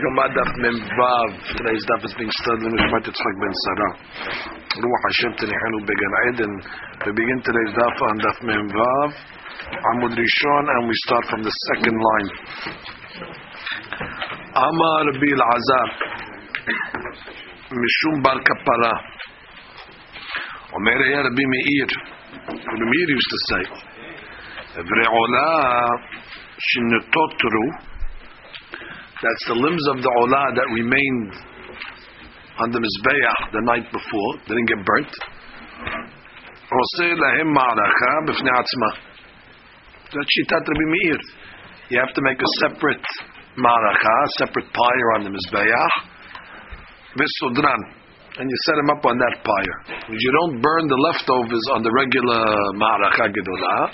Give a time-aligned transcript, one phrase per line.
[0.00, 1.28] Gomad Daf Memvav.
[1.60, 3.92] Today's Daf is being studied in Mishmat Yitzchak Ben Sarah.
[4.80, 6.52] Ruach Hashem Tenihenu Began Eden.
[7.04, 9.10] We begin today's Daf on Daf Memvav,
[9.92, 12.28] Amud Rishon, and we start from the second line.
[14.56, 15.88] Amar Bil Azar.
[17.68, 18.94] Mishum Bar Kapara.
[20.80, 21.90] Omer Eir Bimeir.
[22.48, 23.64] Bimeir used to say.
[24.80, 25.48] Evre Ola
[26.56, 27.89] Shinetotru.
[29.20, 31.32] That's the limbs of the olah that remained
[32.56, 35.12] on the mizbeach the night before, they didn't get burnt.
[40.10, 41.20] That's shitat Rabbi Meir.
[41.90, 43.04] You have to make a separate
[43.60, 45.92] maracha, separate pyre on the mizbeach,
[47.20, 47.80] v'sudran,
[48.38, 50.00] and you set him up on that pyre.
[50.00, 52.40] Because you don't burn the leftovers on the regular
[52.72, 53.92] maracha gedolah.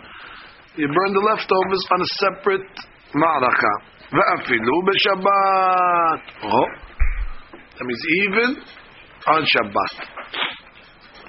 [0.77, 2.70] You burn the leftovers on a separate
[3.15, 3.95] maracha.
[4.12, 6.20] Ve'afilu b'Shabbat.
[6.47, 6.69] Oh,
[7.78, 8.48] that means even
[9.27, 9.94] on Shabbat.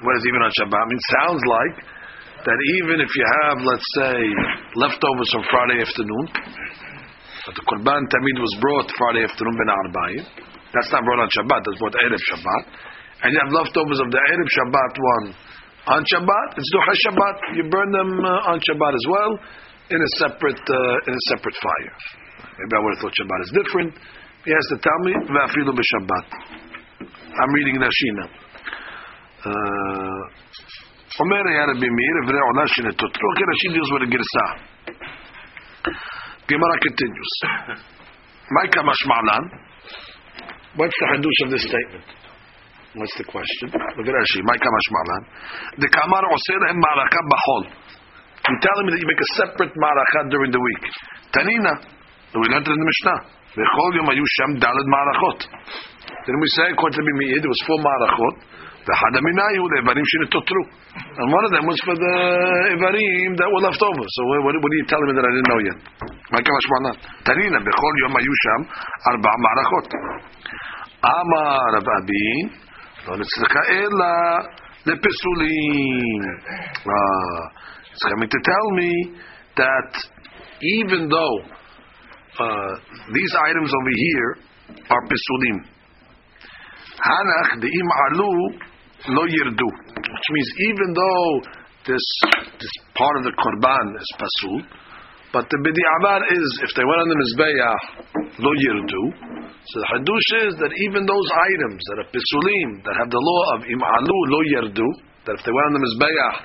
[0.02, 0.81] What is even on Shabbat?
[0.81, 1.75] I mean, sounds like
[2.45, 4.17] that even if you have, let's say,
[4.77, 6.25] leftovers from Friday afternoon,
[7.45, 10.23] but the Qurban Tamid was brought Friday afternoon ben Arba'in,
[10.73, 12.63] that's not brought on Shabbat, that's brought Erev Shabbat
[13.23, 15.27] and you have leftovers of the Erev Shabbat one
[15.87, 17.37] on Shabbat, it's Duha Shabbat.
[17.55, 19.31] You burn them uh, on Shabbat as well
[19.89, 21.95] in a separate uh, in a separate fire.
[22.58, 23.91] Maybe I would have thought Shabbat is different.
[24.44, 26.27] He has to tell me Va'afilu b'Shabbat.
[27.08, 28.27] I'm reading Rashina.
[31.20, 34.46] אומר היה רבי מאיר, אברי עולה שנתותרו, okay, Rashi deals with a גרסה.
[36.48, 37.32] Gemara continues.
[38.50, 39.44] מה כמה שמעלן?
[40.77, 42.06] What's the hadush of this statement?
[42.94, 43.68] What's the question?
[43.72, 44.41] Look at Rashi.
[44.44, 45.22] My kamash malan.
[45.78, 47.62] The kamar osir lehem ma'araka b'chol.
[48.48, 50.84] You tell me that you make a separate ma'araka during the week.
[51.32, 51.95] Tanina.
[52.34, 53.18] We learned it in the Mishnah.
[53.56, 55.38] B'chol yom ayu sham dalad ma'arakot.
[56.27, 58.36] Then we say, according to Bimiyid, it was four ma'arakot.
[58.86, 60.64] ואחד המנהי הוא לאיברים שנתותרו.
[61.20, 62.14] And one of them was for the
[62.73, 64.05] איברים that were left over.
[64.17, 65.78] So what, what are you telling me that I didn't know yet?
[66.33, 66.92] מה כמה שמענה?
[67.23, 68.61] תנינה, בכל יום היו שם
[69.08, 69.89] ארבע מערכות.
[71.05, 72.45] אמר רב אבין,
[73.06, 74.12] לא נצטרך אלא
[74.86, 76.23] לפסולים.
[77.92, 78.92] It's coming to tell me
[79.62, 79.90] that
[80.78, 81.36] even though
[82.39, 82.71] uh,
[83.14, 84.31] these items over here
[84.89, 85.58] are pesulim,
[86.98, 88.31] hanach de'im alu
[89.09, 91.42] lo yirdu, which means even though
[91.87, 92.05] this
[92.59, 94.61] this part of the korban is pasul,
[95.33, 99.04] but the b'di'avar is if they went on the mizbeach lo yirdu,
[99.67, 103.43] so the hadush is that even those items that are pisulim, that have the law
[103.55, 104.87] of imalu lo yerdu,
[105.25, 106.36] that if they went on the mizbeach,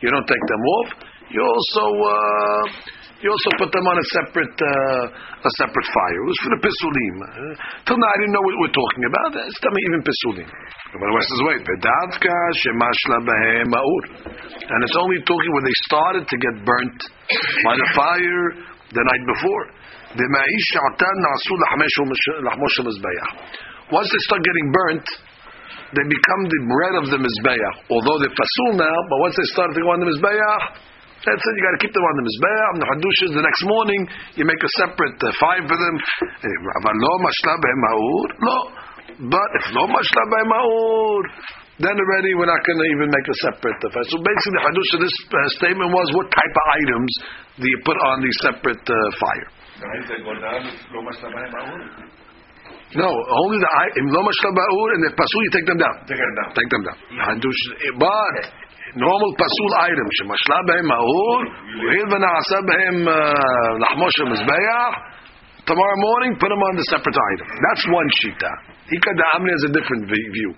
[0.00, 0.88] you don't take them off.
[1.30, 2.62] You also uh,
[3.18, 5.04] you also put them on a separate uh,
[5.42, 6.18] a separate fire.
[6.22, 7.14] It was for the pisulim.
[7.18, 9.30] Uh, till now I didn't know what we're talking about.
[9.42, 10.46] It's me even pisulim.
[10.46, 11.66] But the West wait,
[14.70, 16.98] and it's only talking when they started to get burnt
[17.66, 18.46] by the fire
[18.94, 19.64] the night before.
[23.92, 25.06] Once they start getting burnt,
[25.92, 27.74] they become the bread of the mizbeach.
[27.92, 30.88] Although they're pasul now, but once they start to go on the mizbeach,
[31.26, 31.52] that's it.
[31.58, 32.74] You got to keep them on the mizbeach.
[32.78, 34.00] The hadushas, the next morning.
[34.38, 35.94] You make a separate uh, fire for them.
[38.38, 38.56] No,
[39.26, 41.22] but if no mashla maur,
[41.82, 44.90] then already we're not going to even make a separate uh, So basically, the hadush
[44.94, 47.10] of this uh, statement was what type of items
[47.58, 49.48] do you put on the separate uh, fire?
[52.94, 55.94] No, only the im lo mashla and the pasul you take them down.
[56.06, 56.48] Take them down.
[56.54, 56.96] Take them down.
[57.26, 57.62] Hadush,
[57.98, 61.40] but normal pasul items shemashla b'hem ma'ur,
[61.84, 62.96] u'il v'na'asa b'hem
[63.82, 64.94] lahmosh mizbeach.
[65.66, 67.46] Tomorrow morning, put them on the separate item.
[67.68, 68.52] That's one shita.
[68.88, 70.54] Ika da'amre has a different view.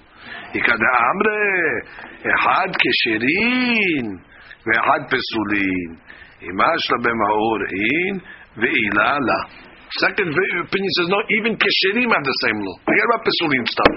[0.55, 1.43] Ika da'amre,
[2.31, 4.07] ehad kesherin,
[4.63, 5.99] ve'ehad pesulin.
[6.47, 8.23] Imash la b'ma'ur in,
[8.63, 9.41] ve'ila la.
[9.99, 11.19] Second opinion says no.
[11.43, 12.77] Even kesherim have the same law.
[12.87, 13.95] Forget about pesulim stuff.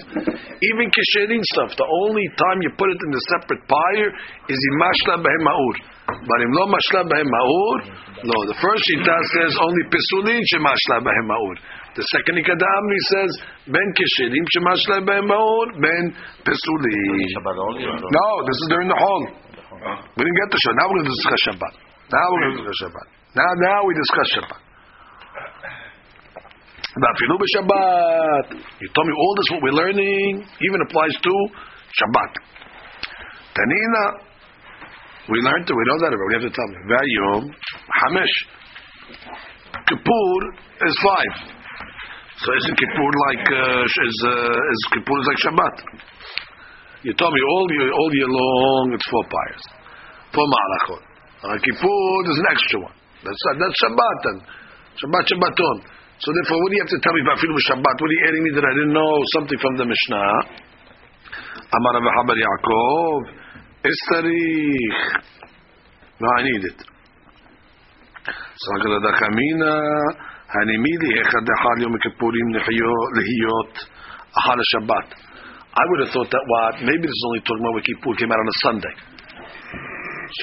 [0.58, 1.78] Even kesherim stuff.
[1.78, 4.10] The only time you put it in the separate pyre
[4.50, 5.76] is in mashla behem ma'ur.
[6.10, 7.78] But in lo mashla behem ma'ur,
[8.26, 8.38] no.
[8.50, 11.56] The first shita says only pesulim shemashla behem ma'ur.
[11.94, 13.32] The second ikadamri says
[13.70, 16.04] ben kesherim shemashla behem ma'ur ben
[16.42, 17.22] pesulim.
[18.02, 19.44] No, this is during the hall.
[20.18, 20.76] We didn't get the Shabbat.
[20.80, 21.74] Now we're going to discuss Shabbat.
[22.08, 23.08] Now we're going to discuss Shabbat.
[23.36, 24.73] Now, now we discuss Shabbat.
[26.94, 28.54] Vafilu b'Shabbat.
[28.54, 31.34] You told me all this what we're learning even applies to
[31.90, 32.32] Shabbat.
[33.58, 34.04] Tanina,
[35.30, 35.74] we learned it.
[35.74, 36.14] We know that.
[36.14, 36.78] We have to tell me.
[36.86, 37.44] Vayom
[37.98, 38.36] Hamesh.
[39.90, 40.38] Kippur
[40.86, 41.34] is five.
[42.46, 45.76] So isn't Kippur like uh, is uh, is Kippur is like Shabbat?
[47.04, 49.64] You told me all year all year long it's four pyres,
[50.30, 51.02] four malachot.
[51.42, 52.96] Uh, Kippur is an extra one.
[53.26, 54.38] That's that's Shabbat then.
[55.02, 55.78] Shabbat Shabbaton.
[56.20, 57.96] So therefore, what do you have to tell me about Filu Shabbat?
[57.98, 60.30] What are you adding me that I didn't know something from the Mishnah?
[61.74, 63.22] Amar Habar Yaakov,
[63.82, 64.98] Istarich.
[66.22, 66.80] No, I need it.
[68.24, 69.74] Sagala Dachamina,
[70.54, 73.74] Hanimili, Echad Dechal Yom Kippurim Lehiyot,
[74.38, 75.08] Ahal Shabbat.
[75.74, 78.32] I would have thought that what maybe this is only talking about when Kippur came
[78.32, 78.96] out on a Sunday.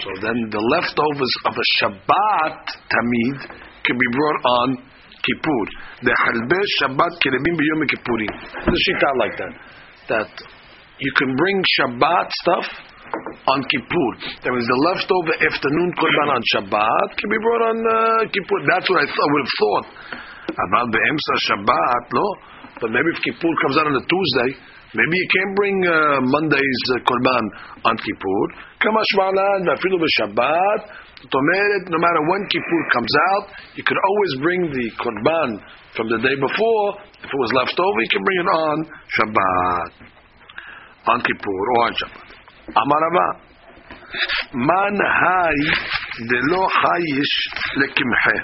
[0.03, 2.59] So then the leftovers of a Shabbat
[2.91, 3.39] Tamid
[3.87, 4.90] can be brought on
[5.23, 5.65] Kippur.
[6.03, 8.33] The halbe Shabbat kerebim b'yom Kippurim.
[8.67, 9.55] The shita like that.
[10.09, 10.31] That
[10.99, 12.67] you can bring Shabbat stuff
[13.49, 14.11] on Kippur.
[14.45, 17.95] There was the leftover afternoon korban on Shabbat can be brought on uh,
[18.31, 18.59] Kippur.
[18.69, 19.87] That's what I, th- I would have thought
[20.51, 22.27] about the Emsa Shabbat, no?
[22.81, 24.51] But maybe if Kippur comes out on a Tuesday,
[24.95, 27.45] maybe you can't bring uh, Monday's uh, korban
[27.85, 28.43] on Kippur.
[28.81, 30.81] Kamash ma'alan v'afilu b'Shabbat.
[31.21, 35.61] No matter when Kippur comes out, you could always bring the korban
[35.95, 36.87] from the day before.
[37.21, 38.77] If it was left over, you can bring it on
[39.21, 39.91] Shabbat,
[41.13, 42.31] on Kippur or on Shabbat.
[42.73, 43.51] Amarava.
[44.55, 45.57] Man hai
[46.29, 47.37] delo hayish
[47.77, 48.37] lekimhe.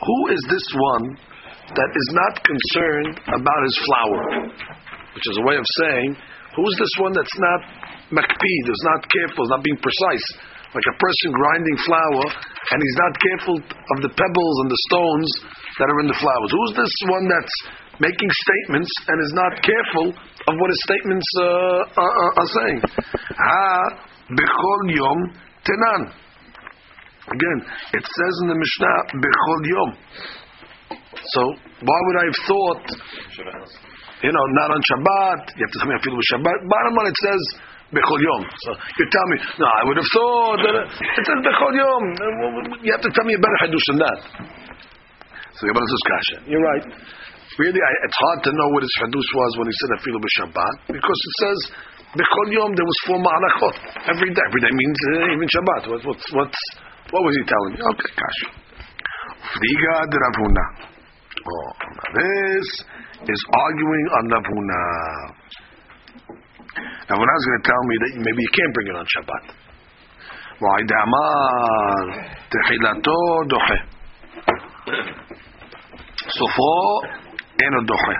[0.00, 1.16] Who is this one
[1.76, 4.22] that is not concerned about his flour?
[5.14, 6.14] Which is a way of saying,
[6.54, 7.60] who's this one that's not
[8.14, 10.26] makpid, is not careful, is not being precise?
[10.70, 15.30] Like a person grinding flour, and he's not careful of the pebbles and the stones
[15.82, 16.50] that are in the flowers.
[16.54, 17.56] Who's this one that's
[18.00, 20.06] making statements and is not careful
[20.48, 22.80] of what his statements uh, are, are, saying.
[23.36, 23.66] Ha
[24.32, 25.18] bechol yom
[25.62, 26.02] tenan.
[27.28, 27.58] Again,
[27.92, 29.90] it says in the Mishnah bechol yom.
[31.34, 31.42] So
[31.84, 32.84] why would I have thought?
[34.20, 35.40] You know, not on Shabbat.
[35.56, 36.56] You have to tell me feel with Shabbat.
[36.68, 37.42] Bottom line, it says
[37.96, 38.42] bechol yom.
[38.66, 42.02] So you tell me, no, I would have thought that it says bechol yom.
[42.84, 44.18] You have to tell me a better hadush than that.
[45.56, 46.36] So Gemara says kasha.
[46.48, 46.84] You're right
[47.60, 50.74] really, I, it's hard to know what his hadush was when he said afilu b'Shabbat
[50.96, 51.58] because it says
[52.16, 53.76] bechol yom there was four ma'anachot
[54.08, 54.44] every day.
[54.48, 55.82] Every day means uh, even Shabbat.
[55.92, 56.60] What, what's what's
[57.12, 57.80] what was he telling me?
[57.84, 58.40] Okay, kash.
[59.50, 60.66] Friga de Rav Huna.
[61.40, 61.70] Oh,
[62.16, 62.68] this
[63.27, 64.81] is arguing on Ravuna.
[67.09, 69.45] Ravuna is going to tell me that maybe you can't bring it on Shabbat.
[70.59, 72.03] Why damar
[72.51, 73.17] tehilato
[73.51, 73.77] doche.
[76.29, 76.75] סופו
[77.61, 78.17] אינו דוחה.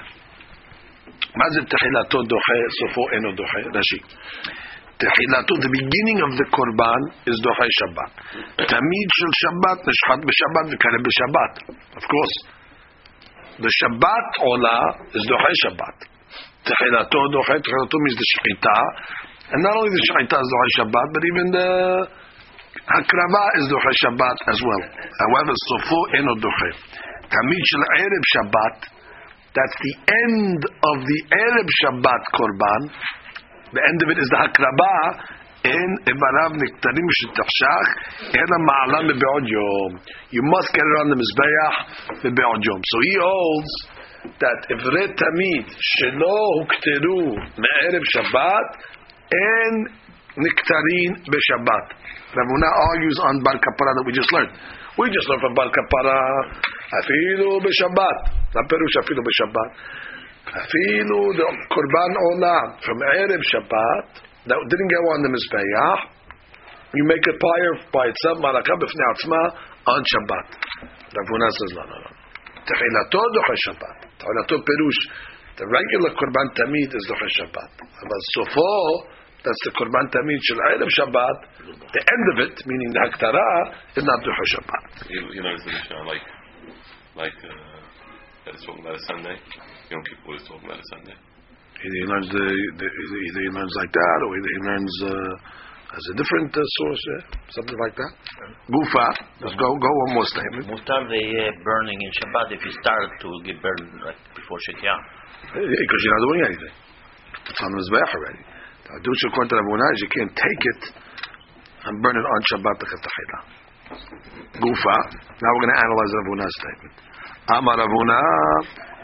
[1.35, 3.59] מה זה תחילתו דוחה, סופו אינו דוחה?
[3.75, 3.99] רש"י.
[4.97, 8.11] תחילתו, the beginning of the קורבן is דוחה שבת.
[8.71, 11.53] תמיד של שבת נשחט בשבת וקרא בשבת.
[11.99, 12.35] Of course.
[13.60, 15.96] The Shabbat Olah is Doche Shabbat.
[16.64, 18.76] Tehilato Doche, Tehilato means the Shechita.
[19.52, 21.68] And not only the Shechita is Doche Shabbat, but even the
[22.88, 24.82] Hakrava is Doche Shabbat as well.
[24.96, 26.70] However, Sofo Eno Doche.
[27.28, 28.76] Tamid Shel Erev Shabbat,
[29.52, 32.82] that's the end of the Erev Shabbat Korban.
[33.76, 34.94] The end of it is the Hakraba,
[35.64, 37.88] in Ibarav Niktarim Shetachshach,
[38.32, 40.00] Ela Ma'alam Be'od Yom.
[40.30, 42.80] You must get it on the Mizbeach Be'od Yom.
[42.80, 43.72] So he holds
[44.40, 48.66] that Ret Tamid Shelo Hukteru Me'erev Shabbat,
[49.32, 49.88] and
[50.40, 51.86] Niktarin Be'Shabbat.
[52.30, 54.52] Rav Huna argues on Bar Kapara that we just learned.
[54.98, 56.20] We just learned from Kapara,
[57.02, 58.16] Afilu b'Shabbat.
[58.54, 59.68] Not Perush Afilu b'Shabbat.
[60.56, 66.00] Afilu the Korban Olam from Erev Shabbat that didn't go on the Mizbeach.
[66.90, 69.40] You make a pyre by itself, Malakah b'fenatzma,
[69.86, 70.46] on Shabbat.
[70.90, 72.10] Rav Huna says no, no, no.
[72.66, 73.96] Techilato doche Shabbat.
[74.18, 75.02] Techilato Perush.
[75.54, 77.70] The regular Korban Tamid is doche Shabbat.
[77.78, 79.06] But Sofo
[79.40, 81.38] that's the Korban Tamid Shel Erev Shabbat.
[81.64, 85.08] The end of it, meaning the Haktara, is not the Shabbat.
[85.08, 86.26] You, you know, Mishnah, like,
[87.16, 87.80] like, uh,
[88.44, 89.36] that talking about a Sunday.
[89.90, 91.16] Yom Kippur is talking about a Sunday.
[91.80, 92.46] Either he learns the,
[92.76, 96.60] the either he learns like that, or either he learns uh, as a different uh,
[96.60, 97.22] source, yeah?
[97.56, 98.12] something like that.
[98.68, 99.06] Gufa,
[99.40, 100.68] let's go go one more statement.
[100.68, 105.00] Mutar the uh, burning in Shabbat if you start to get burned like before Shekiah.
[105.56, 106.74] Because you're not doing anything.
[107.48, 108.42] It's on the Mizbeach already.
[108.90, 110.82] Hadush according to Rabbi is you can't take it
[111.88, 113.38] and burn it on Shabbat Chetachila.
[114.60, 114.96] Gufa.
[115.40, 116.94] Now we're going to analyze Rav Huna's statement.
[117.56, 118.20] Amar Rav Huna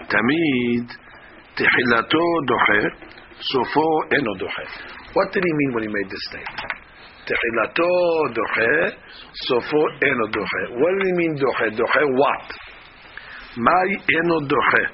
[0.06, 0.86] Tamid
[1.55, 2.81] Tehilato Doche
[3.39, 4.65] Sofo Eno Doche.
[5.13, 6.71] What did he mean when he made this statement?
[7.27, 7.91] Tehilato
[8.33, 8.97] Doche
[9.47, 10.63] Sofo Eno Doche.
[10.79, 11.75] What did he mean Doche?
[11.75, 12.71] Doche what?
[13.57, 14.85] מהי אינו דוחה?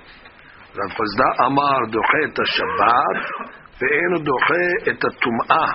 [0.77, 3.19] רב חסדה אמר דוחה את השבת
[3.81, 5.71] ואינו דוחה את הטומאה.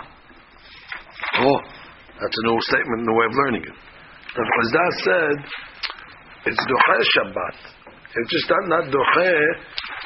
[1.35, 1.61] Oh,
[2.21, 3.77] that's a new statement, new way of learning it.
[4.37, 5.37] Rav Chazda said
[6.47, 7.57] it's doche Shabbat.
[8.17, 9.33] It's just not, not doche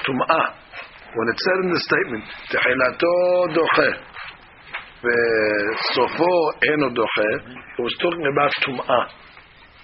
[0.04, 0.46] tum'ah.
[1.11, 3.15] When it said in the statement, tehilato
[3.51, 3.89] doche,
[5.91, 6.33] sofo
[6.71, 7.29] eno doche,
[7.77, 9.07] it was talking about tum'ah.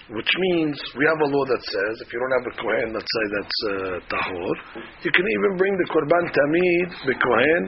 [0.08, 3.12] Which means we have a law that says if you don't have a kohen, let's
[3.12, 3.72] say that's uh,
[4.08, 4.54] tahor,
[5.04, 7.62] you can even bring the korban tamid the kohen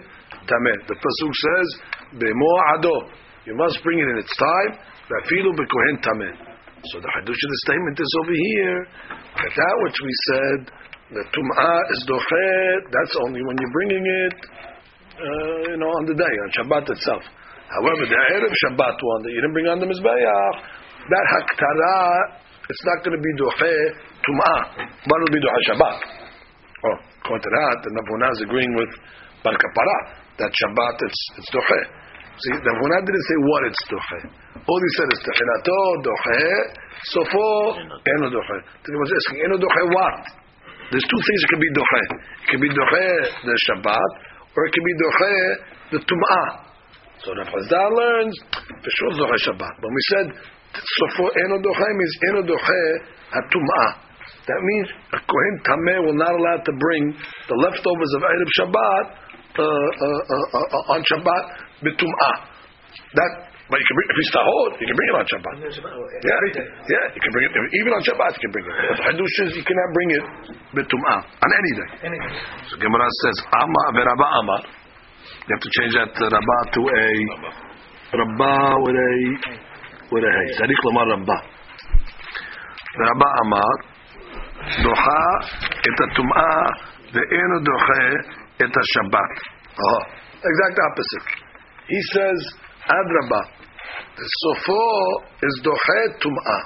[0.48, 0.80] Tamid.
[0.88, 1.68] The pasuk says
[2.16, 2.96] bemo ado.
[3.44, 4.72] You must bring it in its time.
[5.12, 6.32] Rafilu kohen tameh.
[6.88, 8.80] So the hadush of the statement is over here
[9.36, 10.60] that that which we said
[11.10, 12.80] the tum'ah is dochet.
[12.90, 14.36] That's only when you're bringing it,
[15.18, 17.22] uh, you know, on the day on Shabbat itself.
[17.66, 20.54] However, the erev Shabbat one that you didn't bring on the mizbeach,
[21.10, 21.98] that haktara,
[22.70, 23.74] it's not going to be doche
[24.22, 25.98] tum'ah, but it'll be doche Shabbat.
[26.86, 28.90] Oh, that, the Navuna is agreeing with
[29.42, 29.98] Bar Kapara
[30.38, 31.80] that Shabbat it's it's doche.
[32.38, 34.20] See, Navuna didn't say what it's doche.
[34.62, 36.42] All he said is techilato doche,
[37.12, 37.46] sofo
[37.82, 38.58] eno doche.
[38.86, 40.39] The was asking eno doche what?
[40.90, 42.02] There's two things it can be doche.
[42.42, 43.08] It can be doche
[43.46, 44.10] the Shabbat,
[44.58, 45.34] or it can be doche
[45.94, 46.48] the tum'ah.
[47.22, 49.74] So the Chazda learns for sure doche Shabbat.
[49.78, 50.26] But we said
[50.74, 52.82] sofo eno doche means eno doche
[53.30, 53.90] hatum'ah.
[54.50, 57.14] That means a kohen tameh will not allowed to bring
[57.46, 59.04] the leftovers of Erev Shabbat
[59.58, 61.42] uh, uh, uh, uh on Shabbat
[61.86, 62.34] betum'ah.
[63.14, 65.54] That, but you can bring, if he's tahor, you can bring it on Shabbat.
[66.26, 66.38] Yeah,
[66.90, 68.34] yeah, you can bring it even on Shabbat.
[68.34, 68.74] You can bring it.
[68.90, 70.24] But the hadush is you cannot bring it
[70.74, 71.88] betum'ah on any day.
[72.66, 74.62] So Gemara says, "Ama veraba amar."
[75.46, 77.08] You have to change that uh, Rabbah to a
[78.18, 79.12] Rabba with a
[80.10, 80.48] with a hey.
[80.58, 81.40] Sarich Lamar Rabbah.
[82.98, 83.72] Rabbah Amar
[84.82, 85.24] Doha
[85.78, 86.66] et Tum'ah
[87.14, 88.02] ve'enu doche
[88.66, 89.30] et Shabbat.
[89.78, 90.02] Oh,
[90.42, 91.26] exact opposite.
[91.86, 92.38] He says
[92.90, 93.59] Adrabah.
[94.40, 94.82] סופו
[95.46, 96.60] is דוחה טומאה.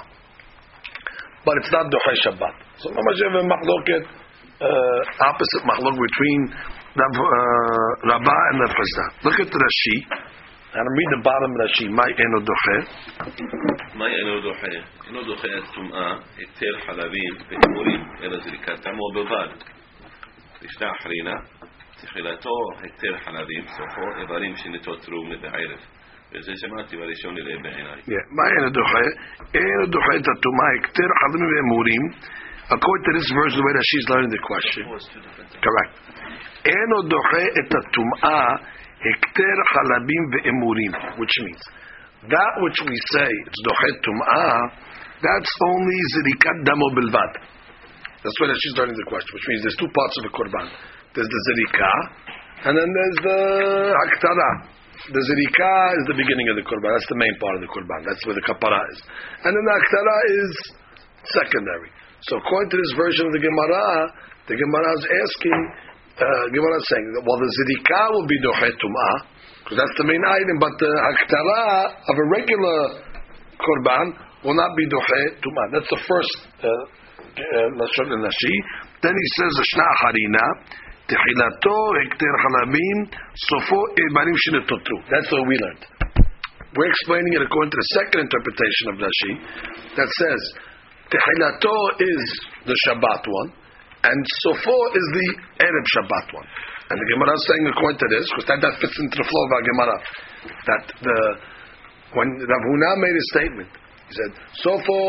[1.45, 2.55] But it's not דוחה שבת.
[2.77, 6.41] So לא משנה במחלוקת, uh, אה, opposite מחלוקת between
[6.97, 9.27] Rab, אה, and רפסה.
[9.27, 9.97] Look at Rashi.
[10.75, 11.87] And read the bottom Rashi.
[11.89, 12.77] מה אינו דוחה?
[13.93, 14.67] מה אינו דוחה?
[15.07, 19.49] אינו דוחה טומאה, היתר חלבים והימורים, אלא זריקתם או בבד.
[20.61, 21.35] ישנה אחרינה,
[22.01, 22.49] תחילתו
[22.81, 25.79] היתר חלבים, סופו איברים שנתותרו מבערב.
[26.32, 28.00] וזה שמעתי בראשון נראה בעיניי.
[28.36, 29.04] מה eno doche?
[29.54, 32.04] eno doche את הטומאה, היתר חלבים והימורים.
[32.70, 34.84] According to this verse, the way that she's learning the question.
[35.66, 35.92] Correct.
[36.70, 38.46] Eno doche et tum'ah
[39.06, 41.62] hekter halabim ve'emurim, which means
[42.30, 44.70] that which we say it's doche tum'ah,
[45.18, 47.32] that's only zirikat damo bilvad.
[48.22, 50.66] That's why she's learning the question, which means there's two parts of the korban.
[51.16, 51.92] There's the zirika,
[52.68, 53.40] and then there's the
[53.98, 54.50] haktara.
[54.95, 56.89] The zirika is the beginning of the korban.
[56.95, 58.01] That's the main part of the korban.
[58.07, 58.99] That's where the kapara is.
[59.43, 60.51] And then the haktara is
[61.35, 61.91] secondary.
[62.25, 63.85] So according to this version of the Gemara,
[64.49, 65.59] the Gemara is asking,
[66.17, 69.15] uh, Gemara is saying, that well, the zidika will be dochet tum'ah,
[69.61, 71.63] because that's the main item, but the haktara
[72.07, 72.79] of a regular
[73.61, 74.05] korban
[74.41, 75.67] will not be dochet tum'ah.
[75.75, 76.33] That's the first
[76.63, 78.55] uh, uh, uh, nashi.
[79.03, 80.45] Then he says, shna harina,
[81.13, 82.99] hekter halabim,
[83.35, 84.97] sofo ebarim shinetotru.
[85.11, 85.85] That's what we learned.
[86.75, 89.31] We're explaining it according to the second interpretation of Rashi
[89.95, 90.41] that says
[91.07, 92.23] Tehilato is
[92.65, 93.49] the Shabbat one,
[94.03, 95.27] and Sofo is the
[95.63, 96.47] Erev Shabbat one.
[96.89, 99.43] And the Gemara is saying according to this, because that, that fits into the flow
[99.45, 99.97] of our Gemara,
[100.67, 101.17] that the
[102.13, 103.69] when Rav Huna made a statement,
[104.07, 104.99] he said, Sofo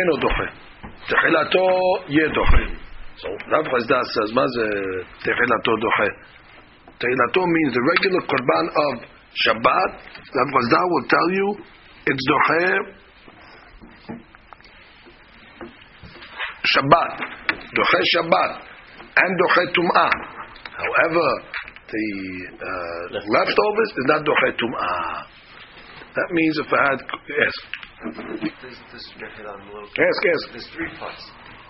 [0.00, 0.48] eno doche,
[1.12, 2.91] techilato ye doche.
[3.20, 4.68] So Rav Chazda says, Maze
[5.24, 6.08] techilato doche.
[6.98, 8.94] Techilato means the regular korban of
[9.46, 9.90] Shabbat.
[10.32, 11.48] Rav Chazda will tell you,
[12.06, 13.02] it's doche
[16.62, 17.12] Shabbat,
[17.74, 18.52] Doche Shabbat,
[19.16, 20.14] and Doche Tum'ah.
[20.78, 21.28] However,
[21.90, 22.06] the
[22.54, 25.26] uh, leftovers is not Doche Tum'ah.
[26.14, 27.54] That means if I had, yes.
[28.62, 30.40] This, this, yes, yes.
[30.52, 31.22] There's three parts.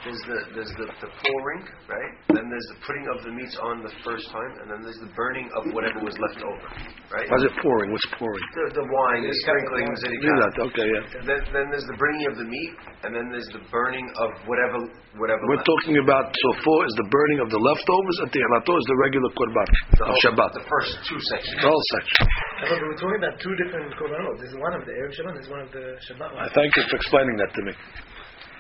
[0.02, 2.12] There's the there's the, the pouring, right?
[2.35, 5.14] Then there's the putting of the meats on the first time, and then there's the
[5.14, 6.66] burning of whatever was left over,
[7.14, 7.30] right?
[7.30, 7.94] What's it pouring?
[7.94, 8.42] What's pouring?
[8.50, 10.11] The, the wine, the sprinklings, and
[10.42, 10.54] that.
[10.59, 11.23] Okay, yeah.
[11.23, 12.73] Then, then there's the bringing of the meat,
[13.06, 14.90] and then there's the burning of whatever
[15.23, 15.38] whatever.
[15.47, 15.71] We're left.
[15.71, 19.30] talking about sofo is the burning of the leftovers, and the tihlato is the regular
[19.38, 20.50] korban the of Shabbat.
[20.50, 21.62] The first two sections.
[21.62, 22.26] The whole section.
[22.59, 24.35] But we're talking about two different korbanot.
[24.42, 26.30] There's one of the Erev Shabbat, there's one of the Shabbat.
[26.42, 27.75] I thank you for explaining that to me.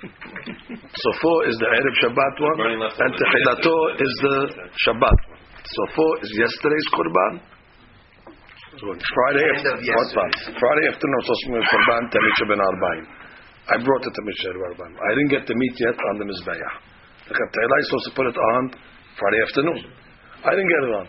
[0.02, 3.06] Sofo is the Erev Shabbat one, Burning leftovers.
[3.06, 4.36] and Techilato is the
[4.82, 5.40] Shabbat one.
[5.62, 7.32] Sofo is yesterday's Korban.
[8.82, 10.42] Friday End of after, what yesterday's.
[10.42, 10.58] time?
[10.58, 13.04] Friday afternoon was supposed to Tamisha ben Arbaim.
[13.70, 14.92] I brought it to Misha ben Arbaim.
[14.98, 16.72] I didn't get the meat yet on the Mizbeah.
[17.30, 18.62] The Kaptela is supposed to put it on
[19.14, 19.80] Friday afternoon.
[20.42, 21.06] I didn't get it on.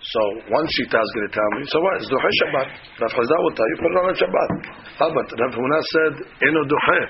[0.00, 0.20] So
[0.52, 1.92] one shita is going to tell me, so what?
[2.00, 2.68] It's Duhe Shabbat.
[3.00, 4.50] Rav Chazda will tell you, put it on a Shabbat.
[5.00, 6.12] Ah, but Rav Huna said,
[6.44, 7.00] Eno Duhe.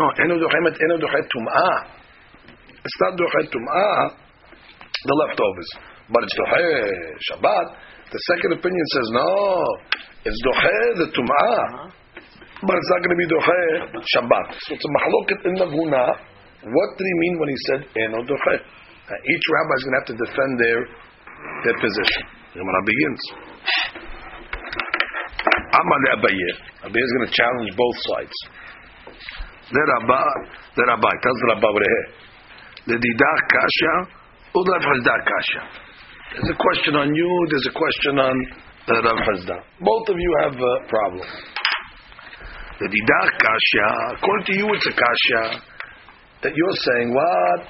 [0.00, 1.76] No, Duhe meant Eno Duhe Tum'ah.
[2.72, 4.16] It's not Duhe Tum'ah,
[5.04, 5.70] the leftovers.
[6.08, 6.64] But it's Duhe
[7.28, 7.66] Shabbat.
[8.08, 9.28] The second opinion says, no,
[10.24, 11.60] it's Duhe the Tum'ah.
[11.68, 11.90] Uh-huh.
[12.64, 13.60] But it's not going to be Duhe
[14.16, 14.46] Shabbat.
[14.64, 16.04] So it's a mahloket in the Huna.
[16.64, 18.24] What did he mean when he said Duhe?
[18.24, 20.80] Now, each rabbi is going to have to defend their
[21.64, 22.22] their position.
[22.56, 23.22] Gemara begins.
[25.76, 26.50] Amal Abaye.
[26.88, 28.36] Abaye is going to challenge both sides.
[29.70, 29.82] The
[30.74, 32.06] the Rabbi tells the Rabba over here.
[32.90, 33.94] The Didah Kasha,
[34.50, 35.62] Udav Hazda Kasha.
[36.34, 37.30] There's a question on you.
[37.50, 38.34] There's a question on
[38.86, 39.56] the Rav Hazda.
[39.78, 41.26] Both of you have a problem.
[42.80, 45.62] The Didah Kasha, according to you, it's a Kasha
[46.42, 47.60] that you're saying what?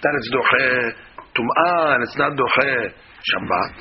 [0.00, 0.92] That it's Doche
[1.36, 3.72] Tum'ah and it's not Doche Shabbat.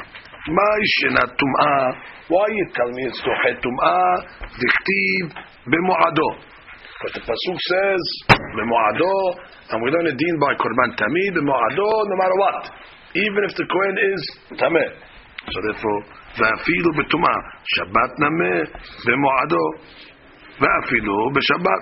[0.51, 0.69] Ma
[1.15, 1.85] not Tum'ah.
[2.27, 4.27] Why you tell me it's Doche Tum'ah?
[4.59, 5.39] Dichtiv
[5.71, 6.54] b'mu'ado.
[7.05, 8.01] But the pasuk says
[8.33, 9.13] b'mu'ado,
[9.69, 12.61] and we learn a deen by Korban Tamid b'mu'ado, no matter what,
[13.13, 14.21] even if the Kohen is
[14.57, 14.89] Tameh.
[15.53, 16.01] So therefore,
[16.33, 17.39] va'afilu b'tum'ah
[17.77, 18.65] Shabbat nameh
[19.05, 19.63] b'mu'ado,
[20.57, 21.81] va'afilu b'Shabbat.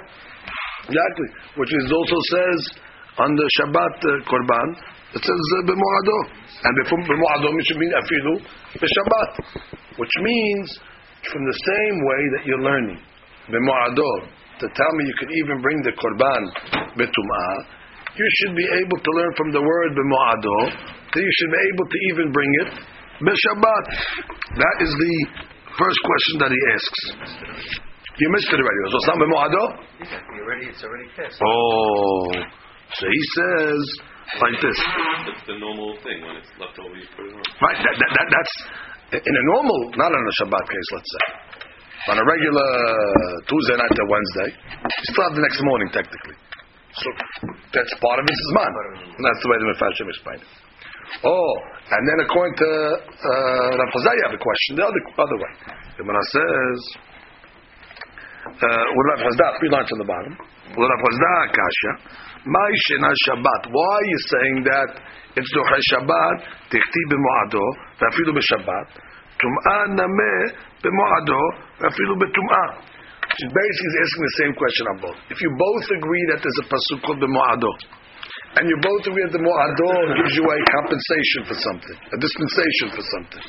[0.92, 2.60] Exactly, which is also says
[3.24, 4.68] on the Shabbat uh, Korban,
[5.16, 8.44] it says uh, and before b'mu'ado should mean afilu
[8.76, 9.32] b'Shabbat,
[9.96, 10.80] which means
[11.32, 13.00] from the same way that you're learning
[13.48, 16.44] b'mu'ado to tell me you can even bring the Korban
[16.98, 17.56] b'tum'ah,
[18.14, 20.58] you should be able to learn from the word b'mu'ado
[21.14, 22.70] that you should be able to even bring it
[23.24, 23.84] b'Shabbat.
[24.58, 25.16] That is the
[25.78, 27.02] first question that he asks.
[28.14, 28.80] You missed it already.
[28.94, 29.64] So it's not b'mu'ado?
[30.38, 31.42] You already, it's already pissed.
[31.42, 32.30] Oh,
[32.94, 33.82] so he says
[34.40, 34.78] like this,
[35.30, 36.96] It's the normal thing when it's left over.
[36.96, 37.42] You put it on.
[37.62, 37.78] right?
[37.78, 38.56] That, that, that, that's
[39.14, 41.26] in a normal, not on a Shabbat case, let's say.
[42.12, 42.70] On a regular
[43.48, 46.36] Tuesday night to Wednesday, you still have the next morning technically.
[47.00, 47.08] So
[47.72, 48.72] that's part of his man.
[49.16, 50.52] And that's the way the Mefashim explained it.
[51.24, 51.52] Oh,
[51.96, 55.52] and then according to uh, Rav have a question the other other way.
[55.96, 56.80] The Gemara says,
[58.52, 60.34] uh, with Rav Chazda, three lines on the bottom.
[60.76, 61.92] With Rav Chazda, Kasha,
[62.52, 63.72] Mai Shena Shabbat.
[63.72, 64.90] Why are you saying that
[65.40, 66.36] it's Doche Shabbat,
[66.68, 67.64] Tichti b'Moado,
[67.96, 69.13] Vafilu b'Shabbat,
[69.44, 70.42] Tum'ah Nameh
[70.80, 71.42] b'Moado,
[71.84, 72.70] Vafilu b'Tum'ah.
[73.36, 75.20] She's basically asking the same question on both.
[75.28, 77.72] If you both agree that there's a pasuk called b'Moado,
[78.56, 82.88] and you both agree that the Moado gives you a compensation for something, a dispensation
[82.94, 83.44] for something.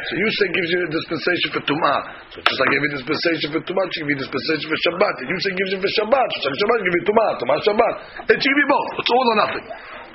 [0.00, 2.00] So you say gives you a dispensation for Tum'ah.
[2.32, 5.14] So just like I dispensation for Tum'ah, she give you dispensation for Shabbat.
[5.20, 6.28] And you say gives you for Shabbat.
[6.40, 7.94] So Shabbat give you Tum'ah, Tum'ah Shabbat.
[8.32, 8.90] It should be both.
[8.96, 9.66] It's all or nothing.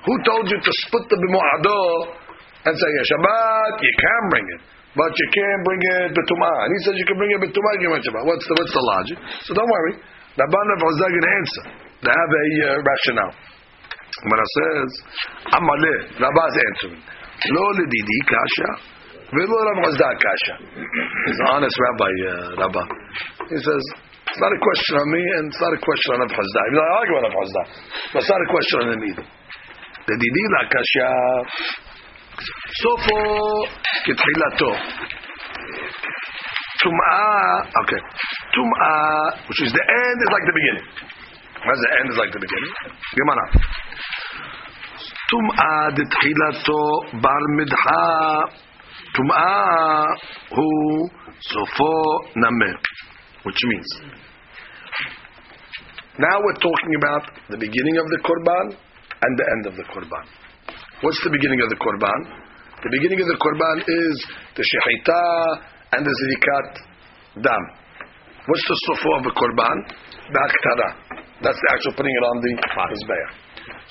[0.05, 1.81] Who told you to split the B'mu'ado
[2.65, 4.61] and say, yeah, Shabbat, you can bring it.
[4.95, 6.57] But you can't bring it B'tum'ah.
[6.65, 9.17] And he says you can bring it bring it What's the, what's the logic?
[9.43, 9.99] So don't worry.
[10.39, 11.63] Rabban Rav Hozda can answer.
[12.03, 13.35] They have a uh, rationale.
[14.23, 14.89] Gemara says,
[15.51, 16.99] Amaleh, Rabba's answering.
[17.51, 18.69] Lo lididi kasha,
[19.31, 20.55] velo Rav Hozda kasha.
[21.27, 22.83] He's an honest rabbi, uh, Rabba.
[23.51, 23.83] He says,
[24.27, 26.61] it's not a question on me, and it's not a question on Rav Hozda.
[26.67, 27.63] He's not arguing with Rav Hozda,
[28.11, 29.25] but it's not a question on him either.
[30.07, 31.09] Lididi la kasha,
[32.81, 33.19] sofo
[34.05, 34.71] ketchilato.
[36.83, 38.01] Tum'ah, okay.
[38.53, 40.87] Tum'ah, which is the end, is like the beginning.
[41.65, 42.73] Where's the end is like the beginning?
[43.15, 43.45] Gemara.
[45.31, 46.81] Tum'ah detchilato
[47.21, 48.03] bar midha.
[49.15, 50.05] Tum'ah
[50.53, 50.67] hu
[51.41, 51.93] sofo
[52.37, 52.75] nameh.
[53.43, 53.89] Which means,
[56.17, 58.77] now we're talking about the beginning of the korban
[59.21, 60.25] and the end of the korban.
[61.03, 62.19] What's the beginning of the korban?
[62.79, 64.15] The beginning of the korban is
[64.55, 65.23] the shechita
[65.91, 66.67] and the zirikat
[67.43, 67.63] dam.
[68.47, 69.77] What's the sofo of the korban?
[70.31, 70.89] The aktara.
[71.43, 73.31] That's the actual putting it on the mizbeach.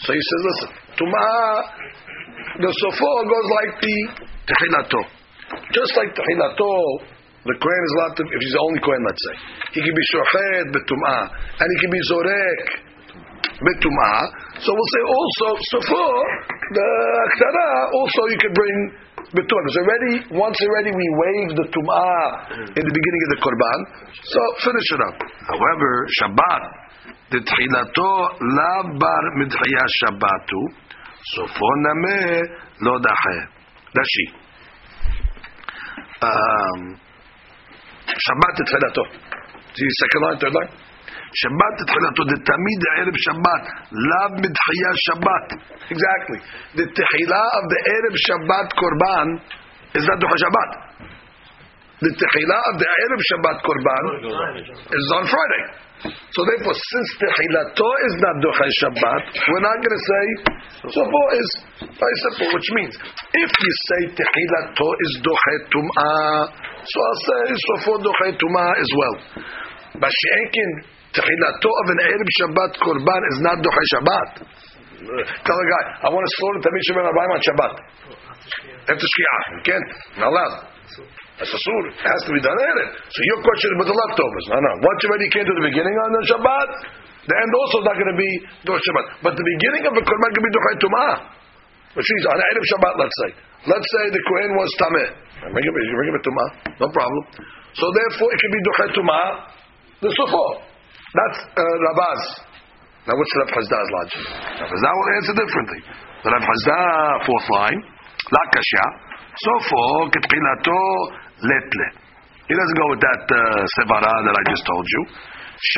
[0.00, 3.96] So he says, listen, tumah, the sofo goes like the
[4.48, 5.00] techilato.
[5.76, 6.72] Just like techilato,
[7.44, 9.36] the Kohen is allowed to, if he's the only Kohen, let's say,
[9.76, 11.22] he can be shochet betumah,
[11.60, 12.64] and he can be zorek
[13.60, 14.18] betumah.
[14.58, 16.14] So we'll say also sufur
[16.74, 16.88] the
[17.38, 17.68] ktara.
[17.94, 18.76] Also, you can bring
[19.34, 19.68] betumah.
[19.70, 23.78] So already once already we waive the tumah in the beginning of the korban.
[24.22, 25.16] So finish it up.
[25.50, 26.62] However, Shabbat
[27.30, 28.10] detchilato
[28.42, 30.60] la bar midchaya Shabbatu
[31.34, 32.42] sufur name
[32.82, 33.38] lo Dashi
[33.94, 34.26] Rashi.
[36.22, 36.98] Um,
[38.08, 39.04] Shabbat detchilato.
[39.74, 40.83] Do you second line, third line?
[41.41, 43.63] שבת תחילתו, דתמיד ערב שבת,
[44.09, 45.47] לאו מדחייה שבת.
[45.93, 46.39] Exactly.
[46.77, 49.27] The תחילה of the ערב שבת קורבן
[49.97, 50.71] is not דוחה שבת.
[52.05, 54.03] The תחילה of the ערב שבת קורבן
[54.99, 55.63] is on Friday.
[55.99, 60.25] So therefore, since Tehilato is not Duchai Shabbat, we're not going to say
[60.95, 61.49] Sofo is
[61.83, 62.93] very simple, which means
[63.35, 66.39] if you say Tehilato is Duchai Tum'ah,
[66.87, 69.15] so I'll say Sofo Duchai Tum'ah as well.
[69.99, 70.71] But She'ekin,
[71.14, 74.28] Tehilato of an Erev Shabbat Korban is not Duchai Shabbat.
[75.46, 77.74] Tell a guy, I want to slaughter Tamid Shabbat Abayim on Shabbat.
[78.90, 80.74] After Shki'ah, you can't, not allowed.
[81.38, 81.82] That's a sur.
[81.90, 82.90] It has to be done Erev.
[83.10, 84.44] So your question is with the leftovers.
[84.54, 84.72] No, no.
[84.82, 86.68] Once you already came to the beginning on the Shabbat,
[87.26, 88.30] the end also is not going to be
[88.66, 89.06] Duch Shabbat.
[89.22, 91.12] But the beginning of the Korban can be Duchay Tumah.
[91.94, 93.30] Which means on Erev Shabbat, let's say.
[93.70, 95.10] Let's say the Kohen was Tameh.
[95.46, 96.48] Bring him a Tumah.
[96.78, 97.22] No problem.
[97.74, 99.26] So therefore, it can be Duchay Tumah,
[100.06, 100.73] the Sufo.
[101.14, 102.22] That's uh, Rabaz.
[103.06, 104.22] Now what's Rav Hazda's logic?
[104.58, 105.80] Rav Hazda will answer differently.
[106.26, 106.80] Rav Hazda,
[107.22, 107.80] fourth line,
[108.34, 108.86] La Kasha,
[109.38, 110.80] Sofo, Ketpilato,
[111.46, 111.88] Letle.
[112.50, 113.38] He doesn't go with that uh,
[113.78, 115.00] Sevara that I just told you.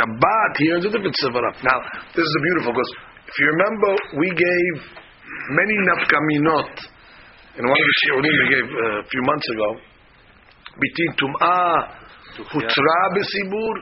[0.01, 1.53] Shabbat here is a different Sevara.
[1.63, 1.79] Now,
[2.17, 2.93] this is beautiful because
[3.29, 4.75] if you remember, we gave
[5.53, 6.73] many nafkaminot
[7.59, 9.69] in one of the shiurim we gave uh, a few months ago
[10.81, 12.07] between Tum'ah
[12.53, 13.75] Hutra Besibur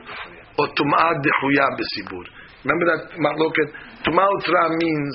[0.57, 2.25] or Tum'ah Dehuya Besibur.
[2.63, 3.69] Remember that Ma'loket?
[4.07, 5.13] Tum'ah Hutra means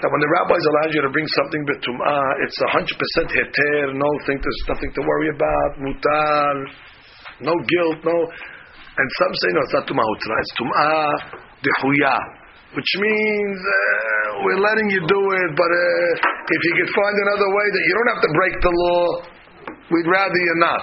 [0.00, 4.10] that when the rabbis allow you to bring something but Tum'ah, it's 100% heter, no
[4.24, 6.54] thing, there's nothing to worry about, mutar,
[7.44, 8.16] no guilt, no.
[8.96, 11.10] And some say, no, it's not Tum'ah Hutra, it's Tum'ah
[11.64, 12.16] Dehuya.
[12.70, 17.48] Which means uh, we're letting you do it, but uh, if you could find another
[17.50, 19.04] way that you don't have to break the law,
[19.90, 20.82] we'd rather you not.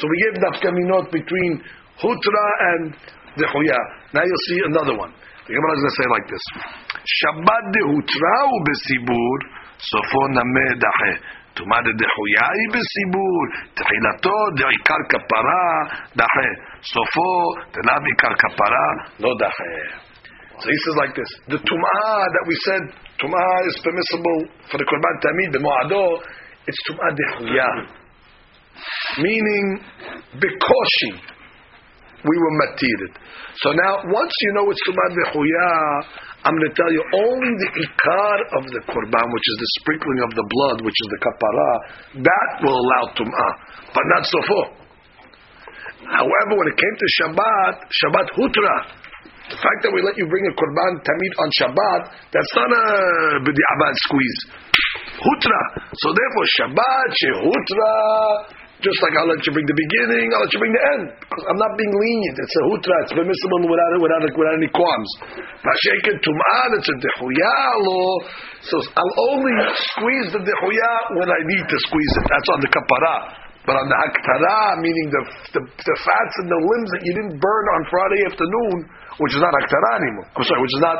[0.00, 1.60] So we give nafkaminot between
[1.98, 2.94] hutra and
[3.38, 3.80] dehuya.
[4.14, 5.12] Now you'll see another one.
[5.46, 6.44] The Gemara is going to say like this:
[6.92, 9.38] Shabbat dehutra u besibur,
[9.80, 11.12] sofo nameh dahe.
[11.56, 15.66] Tumah dehuya i besibur, tehilato deikar kapara
[16.14, 16.50] dahe.
[16.84, 17.32] Sofo
[17.72, 18.86] telav ikar kapara
[19.18, 20.06] lo dahe.
[20.60, 22.82] So he says like this: the tumah that we said
[23.18, 26.22] tumah is permissible for the korban tamid the moado,
[26.66, 27.70] it's tumah dehuya,
[29.18, 29.66] meaning
[30.36, 31.37] bekoshi
[32.24, 33.12] we were matirid.
[33.62, 35.70] So now once you know it's tumah dehuya,
[36.46, 40.20] I'm going to tell you only the ikar of the korban, which is the sprinkling
[40.22, 41.72] of the blood, which is the kapara,
[42.22, 43.52] that will allow tumah,
[43.90, 44.78] but not sofo.
[46.06, 48.76] However, when it came to Shabbat, Shabbat hutra,
[49.50, 52.00] the fact that we let you bring a korban tamid on Shabbat,
[52.30, 52.86] that's not a
[53.42, 54.40] b'di'abad squeeze.
[55.18, 55.60] Hutra.
[55.90, 57.94] So therefore, Shabbat, shehutra,
[58.78, 61.04] just like I'll let you bring the beginning, I'll let you bring the end.
[61.18, 62.36] Because I'm not being lenient.
[62.38, 65.10] It's a hutra, it's permissible without, without, without any qualms.
[65.66, 68.12] Mashaykin tum'ah, it's a dehuya law.
[68.62, 69.54] So I'll only
[69.94, 72.24] squeeze the dehuya when I need to squeeze it.
[72.30, 73.16] That's on the kapara.
[73.66, 75.22] But on the haktara, meaning the,
[75.58, 78.76] the, the fats and the limbs that you didn't burn on Friday afternoon,
[79.20, 80.26] which is not haktara anymore.
[80.38, 80.98] I'm sorry, which is not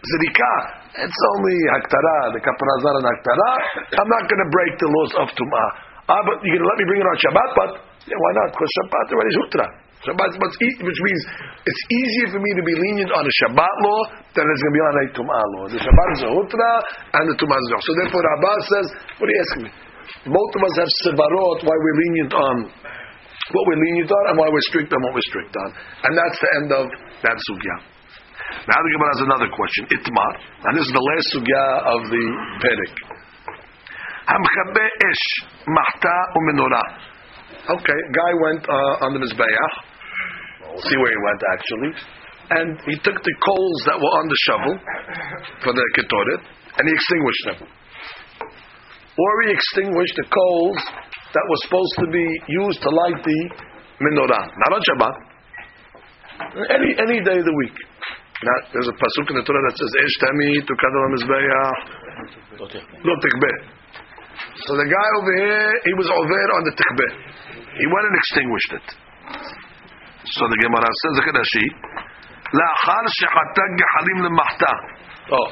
[0.00, 0.54] zirika.
[0.98, 2.16] It's only haktara.
[2.34, 3.50] The kapara is not an haktara.
[4.00, 5.91] I'm not going to break the laws of tum'ah.
[6.10, 7.48] Ah, but you're going to let me bring it on Shabbat?
[7.54, 7.70] But
[8.10, 8.48] yeah, why not?
[8.54, 9.66] Because Shabbat already is hutra.
[10.02, 11.22] Shabbat, which means
[11.62, 14.00] it's easier for me to be lenient on a Shabbat law
[14.34, 15.64] than it's going to be on a tum'ah law.
[15.70, 16.72] The Shabbat is a hutra
[17.14, 18.86] and the tum'ah is a So therefore, Rabbah says,
[19.22, 19.70] what are you asking me?
[20.26, 22.56] Both of us have sevarot why we're lenient on
[23.54, 25.70] what we're lenient on and why we're strict on what we're strict on.
[26.02, 26.84] And that's the end of
[27.22, 27.76] that sugya.
[28.66, 29.82] Now the Gemara has another question.
[29.86, 30.32] Itmar.
[30.66, 32.24] And this is the last sugya of the
[32.62, 33.21] Perek.
[34.26, 35.24] Hamchabe ish
[35.66, 36.88] mahta umenorah.
[37.62, 39.74] Okay, guy went uh, on the Mizbeach.
[40.70, 41.90] We'll see where he went actually.
[42.52, 44.74] And he took the coals that were on the shovel
[45.62, 46.42] for the ketoret
[46.78, 47.58] and he extinguished them.
[49.12, 50.78] Or he extinguished the coals
[51.32, 52.26] that were supposed to be
[52.62, 53.40] used to light the
[54.00, 54.44] menorah.
[54.48, 55.14] Not on Shabbat.
[56.72, 57.76] Any, any day of the week.
[58.42, 62.02] Now, there's a pasuk in the Torah that says, Esh tami tukad al mizbeach
[63.06, 63.81] lo tikbeh.
[64.65, 67.11] So the guy over here, he was over on the tikbeh.
[67.77, 68.87] He went and extinguished it.
[70.33, 71.65] So the Gemara says, the Rashi,
[72.53, 74.73] לאחר שחטא גחלים למחתה.
[75.27, 75.47] Oh,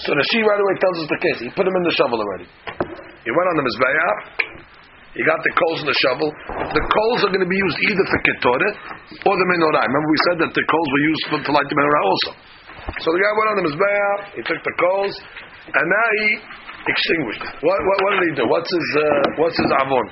[0.00, 1.38] so Rashi right away tells us the case.
[1.44, 2.48] He put him in the shovel already.
[3.24, 4.48] He went on the mizbeach.
[5.12, 6.32] He got the coals in the shovel.
[6.72, 8.76] The coals are going to be used either for ketoret
[9.28, 9.84] or the menorah.
[9.84, 12.30] Remember we said that the coals were used for, to light the menorah also.
[13.04, 14.20] So the guy went on the mizbeach.
[14.40, 15.14] He took the coals,
[15.68, 16.28] and now he
[16.87, 17.43] extinguished.
[17.63, 18.45] What, what, what did he do?
[18.47, 19.03] What's his uh,
[19.39, 20.07] what's his avon?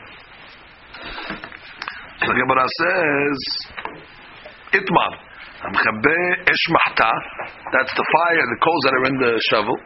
[2.22, 3.40] The Gemara says,
[4.78, 5.12] itmar.
[5.62, 5.74] That's
[7.94, 9.78] the fire, the coals that are in the shovel.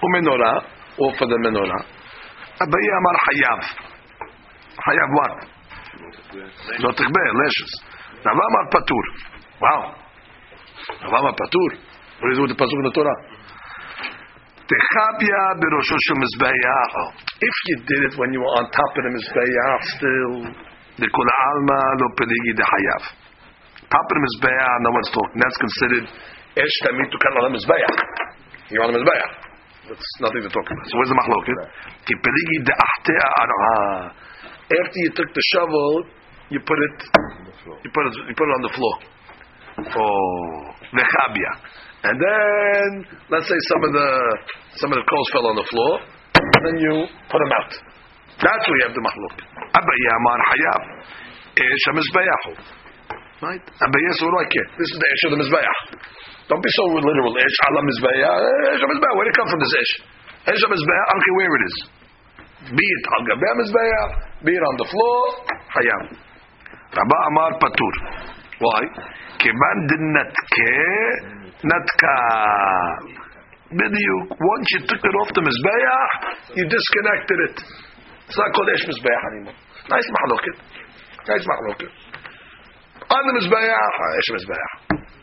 [0.00, 0.56] Umenorah,
[1.00, 1.82] or for the menorah.
[2.60, 3.60] Abayi amar hayav.
[4.80, 5.32] Hayav what?
[6.80, 7.72] Not tikbeh, lashes.
[8.24, 9.04] Rav patur.
[9.60, 9.94] Wow.
[11.02, 11.72] Rav amar patur.
[12.20, 13.16] What is with the pasuk in the Torah?
[14.70, 14.78] If
[17.66, 20.46] you did it when you were on top of the mizbeach, still
[20.94, 23.02] the kol alma lo peligi dehayav.
[23.90, 25.42] Top of the mizbeach, no one's talking.
[25.42, 26.06] That's considered
[26.54, 27.18] esh tamid to
[27.50, 27.98] mizbeach.
[28.70, 29.50] You're on the mizbeach.
[29.90, 30.86] That's nothing to talk about.
[30.86, 31.66] So where's the machloket?
[32.06, 34.14] Ki peligi deachte arah.
[34.70, 36.06] After you took the shovel,
[36.50, 37.10] you put it,
[37.82, 38.94] you put it, you put it on the floor.
[39.78, 41.52] Oh, vechabia.
[42.00, 42.88] And then,
[43.28, 44.08] let's say some of the
[44.80, 45.92] some of the coals fell on the floor,
[46.40, 47.72] and then you put them out.
[48.40, 49.36] That's where you have the mahluk.
[49.76, 50.82] Abaya amar hayav,
[51.60, 52.52] esh hamizbayahu.
[53.40, 53.60] Right?
[53.60, 55.76] Said, okay, this is the esh of the mizbayah.
[56.48, 57.32] Don't be so literal.
[57.36, 58.32] Esh ala mizbayah.
[58.72, 59.14] Esh hamizbayah.
[59.16, 59.60] Where did it come from?
[59.60, 59.92] This esh.
[60.56, 61.04] Esh hamizbayah.
[61.04, 61.76] I don't care where it is.
[62.60, 64.04] Be it al gabeh mizbayah,
[64.44, 65.20] be it on the floor.
[65.72, 66.02] Hayav.
[66.96, 67.94] Rabba amar patur.
[68.60, 68.82] Why?
[69.40, 70.72] Din natke
[71.64, 72.16] natka.
[73.70, 74.26] Bidiyuk.
[74.34, 76.02] Once you took it off the mizbayah,
[76.58, 77.56] you disconnected it.
[78.26, 79.56] It's not called esh mizbayah anymore.
[79.88, 80.56] Nice mahloket.
[81.24, 81.92] Nice mahloket.
[83.10, 83.86] On the mizbayah,
[84.18, 84.72] esh mizbayah.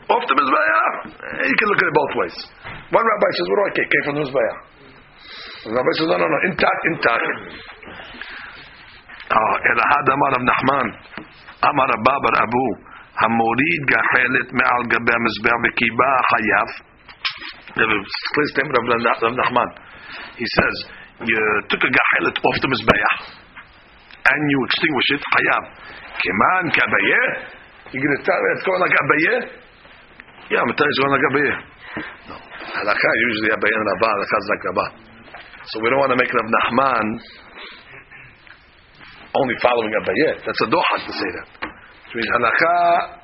[0.08, 2.36] Off the mizbayah, eh, you can look at it both ways.
[2.90, 3.86] One rabbi says, "What do I get?
[3.92, 4.56] Came from the mizbayah."
[5.68, 6.38] The rabbi says, "No, no, no.
[6.48, 7.26] Intact, intact."
[9.28, 10.86] Ah, Elahad Amar of Nachman.
[11.68, 12.87] Amar Abba bar Abu.
[13.21, 16.69] המוריד גחלת מעל גבי המזבח וקיבה חייב.
[17.73, 18.85] Please name of
[19.21, 19.69] Rav Nachman.
[20.37, 20.75] He says,
[21.25, 23.15] you took a gahelet off the mizbeach
[24.29, 25.63] and you extinguish it, chayav.
[26.21, 27.27] Keman kabayeh?
[27.91, 29.39] You're going to tell me it's going like abayeh?
[30.51, 31.57] Yeah, I'm going to tell you it's going like abayeh.
[32.29, 32.35] No.
[32.77, 34.89] Halakha, usually abayeh and rabah, halakha is like rabah.
[35.69, 37.07] So we don't want to make Rav Nachman
[39.33, 40.45] only following abayeh.
[40.45, 41.66] That's a dohak to say that.
[42.08, 42.76] Which means halakha,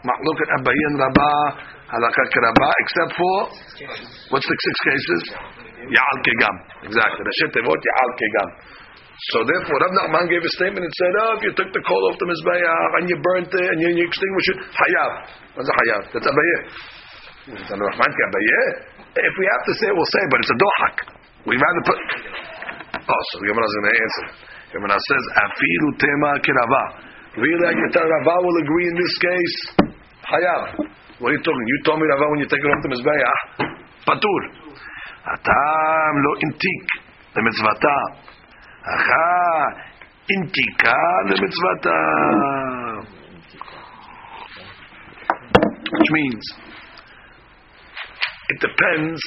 [0.05, 1.45] abayeh and rabah,
[1.89, 3.37] halakha karabah, except for,
[4.29, 5.23] what's the six cases?
[5.89, 6.57] Ya'al kegam.
[6.85, 7.21] Exactly.
[7.25, 8.49] Rashid Tevot, Ya'al kegam.
[9.33, 12.03] So therefore, Rav Nachman gave a statement and said, oh, if you took the coal
[12.13, 15.11] off the Mizbeach and you burnt it and you, you extinguished it, hayav.
[15.57, 16.03] What's a hayav?
[16.13, 16.29] That's
[17.49, 18.69] Nachman ki abayeh?
[19.15, 20.97] If we have to say it, we'll say it, but it's a dohak.
[21.47, 21.99] We'd rather put...
[23.01, 24.27] Oh, so Gemara is going to answer.
[24.75, 26.85] Gemara says, afilu tema kirava.
[27.38, 29.58] Really, I can tell Rava will agree in this case.
[30.26, 30.62] Hayav.
[31.20, 31.66] What are you talking?
[31.68, 33.70] You told me Rava when you take it off the Mizbeach.
[34.06, 34.70] Patur.
[35.26, 36.86] הטעם לא אינטיק
[37.36, 37.98] למצוותה,
[38.84, 39.26] אחא
[40.30, 42.00] אינטיקה למצוותה.
[45.92, 46.44] Which means,
[48.50, 49.22] it depends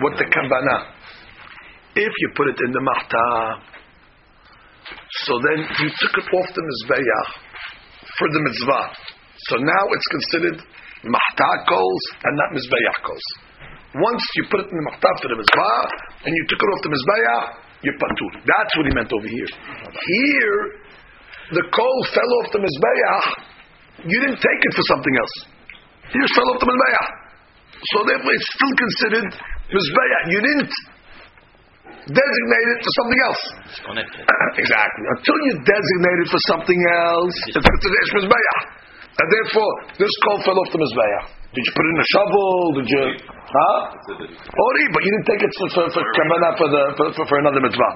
[0.00, 0.78] what the kavana.
[1.96, 3.58] If you put it in the mahta,
[5.25, 7.27] so then you took it off the mizbeach
[8.17, 8.85] for the mitzvah.
[9.49, 10.59] So now it's considered
[11.03, 13.27] mahta coals and not mizbeach coals.
[13.95, 15.81] Once you put it in the mahtav for the mizbah,
[16.27, 18.31] and you took it off the mizbah, you're patur.
[18.43, 19.49] That's what he meant over here.
[19.87, 20.59] Here,
[21.55, 24.03] the coal fell off the mizbah.
[24.03, 25.35] You didn't take it for something else.
[26.11, 27.07] Just fell off the mizbah.
[27.95, 29.27] So therefore, it's still considered
[29.71, 30.19] mizbah.
[30.27, 30.73] You didn't
[32.09, 33.43] designate it for something else.
[34.63, 35.03] exactly.
[35.17, 38.57] Until you designate it for something else, it's considered ish mizbah.
[39.15, 41.45] And therefore, this coal fell off the mizbah.
[41.55, 42.51] Did you put it in a shovel?
[42.75, 43.03] Did you?
[43.31, 43.79] Huh?
[44.11, 47.37] Ori, but you didn't take it for for, for kavanah for the for, for, for
[47.39, 47.91] another mitzvah.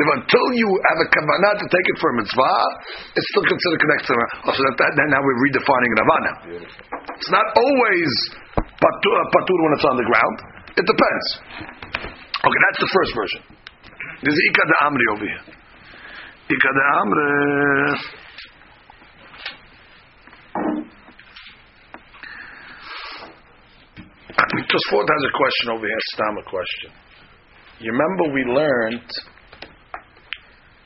[0.00, 2.56] If until you have a kavanah to take it for a mitzvah,
[3.12, 4.16] it's still considered connected.
[4.16, 6.32] To, oh, so that, that, now we're redefining ravana.
[7.20, 8.10] It's not always
[8.56, 10.36] patur, patur when it's on the ground.
[10.72, 11.26] It depends.
[12.42, 13.42] Okay, that's the first version.
[14.22, 15.44] There's Ika de Amri over here.
[16.50, 18.22] Ika de Amri.
[24.72, 26.90] Tosfot has a question over here, Stam a question.
[27.78, 29.06] You remember we learned,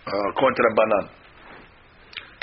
[0.07, 1.07] uh, according to the Banan,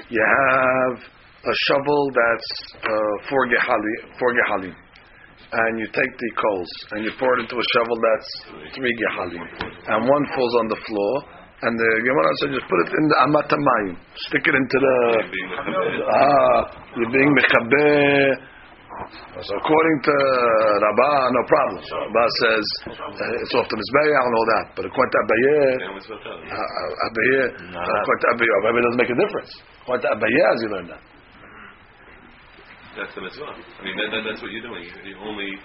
[0.10, 4.74] you have a shovel that's uh, four gehali, four gehalim,
[5.54, 8.30] and you take the coals and you pour it into a shovel that's
[8.74, 11.14] three gehalim, and one falls on the floor,
[11.62, 14.98] and the Gemara said just put it in the amatamayim, stick it into the
[16.10, 16.60] ah,
[16.98, 18.50] you're being mechabeh.
[19.42, 20.16] So according to
[20.86, 21.82] Rabbah, no problem.
[21.82, 24.66] Rabbah says uh, it's off the Mizbeah and all that.
[24.78, 25.58] But according to Abaye,
[27.10, 29.52] Abayeh, according to Abaye, Abaye doesn't make a difference.
[29.82, 31.02] According to Abaye, as you learn that.
[32.94, 33.50] That's the mitzvah.
[33.50, 34.86] I mean, that, that, that's what you're doing.
[34.86, 35.58] You only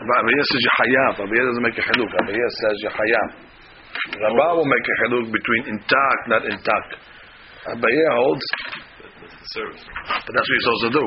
[0.00, 1.14] Abaye says you hayav.
[1.24, 2.10] Abaye doesn't make a chiluk.
[2.24, 3.28] Abaye says you hayav.
[4.16, 6.90] Rabbah will make a chiluk between intact, not intact.
[7.68, 8.46] Abaye holds,
[9.20, 9.82] that's the service.
[9.82, 11.06] but that's what you're supposed to do.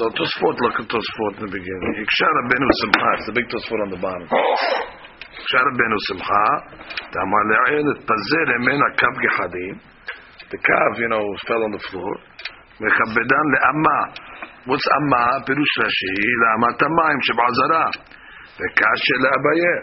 [0.00, 1.92] So Tosfot, look at Tosfot in the beginning.
[2.00, 3.08] Iksha Rabbeinu Simcha.
[3.20, 4.28] It's the big Tosfot on the bottom.
[4.28, 6.44] Iksha Rabbeinu Simcha.
[7.12, 9.76] Tamar le'il et pazer emena kav gehadim.
[10.50, 12.12] The kav, you know, fell on the floor.
[12.81, 13.99] Mechabedan le'amma.
[14.65, 15.23] What's amma?
[15.45, 16.15] Pirush Rashi.
[16.41, 17.85] Le'amat hamayim שבעזרה.
[18.59, 19.75] וקשה לאביה.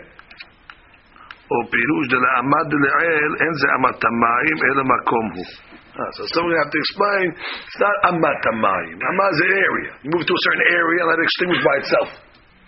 [1.50, 5.48] או פירוש דלעמד לעיל, אין זה אמת המים, אלא מקום הוא.
[5.96, 8.98] Ah, so someone have to explain, it's not amat hamayim.
[9.00, 9.90] Amat is an area.
[10.04, 12.11] You move to a certain area and let it extinguish by itself.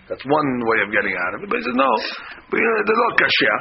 [0.09, 1.47] That's one way of getting out of it.
[1.51, 1.91] But he says, no,
[2.49, 3.53] but, you know, זה לא קשה.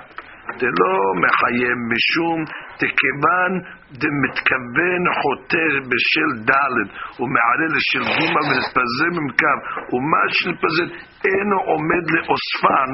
[0.60, 2.38] זה לא מחייב משום
[2.80, 3.52] דכיוון
[4.00, 6.78] דמתכוון חותר בשל ד'
[7.20, 9.58] ומעלה לשל ג' ונתפזר ממקו
[9.92, 10.86] ומה שנתפזר
[11.24, 12.90] אינו עומד לאוספן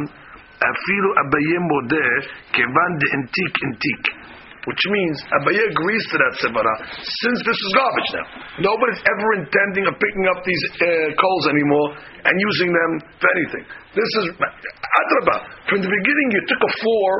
[0.73, 2.11] אפילו אביה מודה
[2.53, 4.25] כיוון דאנטיק אנטיק
[4.65, 8.27] which means Abaye agrees to that sevara since this is garbage now.
[8.65, 13.65] Nobody's ever intending of picking up these uh, coals anymore and using them for anything.
[13.93, 15.37] This is Adraba.
[15.69, 17.11] From the beginning, you took a four,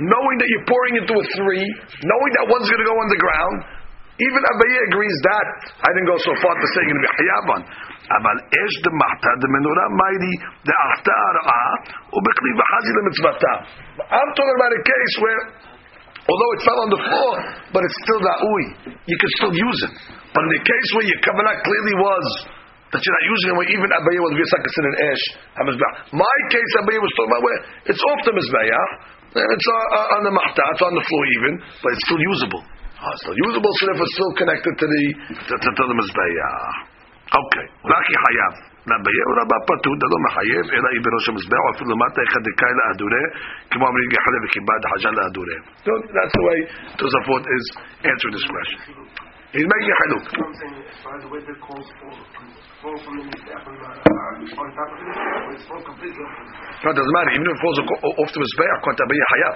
[0.00, 1.66] knowing that you're pouring into a three,
[2.04, 3.56] knowing that one's going to go underground.
[4.20, 5.46] Even Abaye agrees that.
[5.80, 7.62] I didn't go so far to say going to be hayaban.
[8.10, 10.34] אבל אש דמחתא דמנורה מיידי
[10.68, 11.70] דאחתא הרעה
[12.14, 13.54] ובכלי וחזי למצוותה.
[14.02, 15.42] I'm talking about a case where
[16.30, 17.32] Although it fell on the floor,
[17.74, 18.64] but it's still ra'ui.
[19.08, 19.94] You can still use it.
[20.30, 22.26] But in the case where your kavanah clearly was
[22.92, 25.24] that you're not using it, where even Abaye was visakas in an ash,
[26.14, 27.58] my case Abaye was talking about where
[27.88, 31.24] it's off the mizbeach, and it's uh, uh, on the mahta, it's on the floor
[31.38, 32.62] even, but it's still usable.
[32.98, 35.02] Ah, it's still usable, so therefore it's still connected to the
[35.48, 36.76] to, to, to the mizbeach.
[37.30, 38.54] Okay, raki hayav.
[38.88, 42.72] רבייה הוא רבה פטור, דלא מחייב, אלא היא בראש המזבח, או אפילו למטה אחד דקאי
[42.78, 43.24] לאדורי,
[43.70, 45.58] כמו אומרים גחלה וכיבד חג'ה לאדורי.
[46.16, 46.58] That's the way
[46.98, 47.64] Tosafot is
[48.10, 48.78] answering this question.
[49.55, 50.25] He's making a haluk.
[50.35, 50.51] No,
[56.91, 57.31] it doesn't matter.
[57.31, 59.55] Even if it falls off to his bear, can't be a hayab.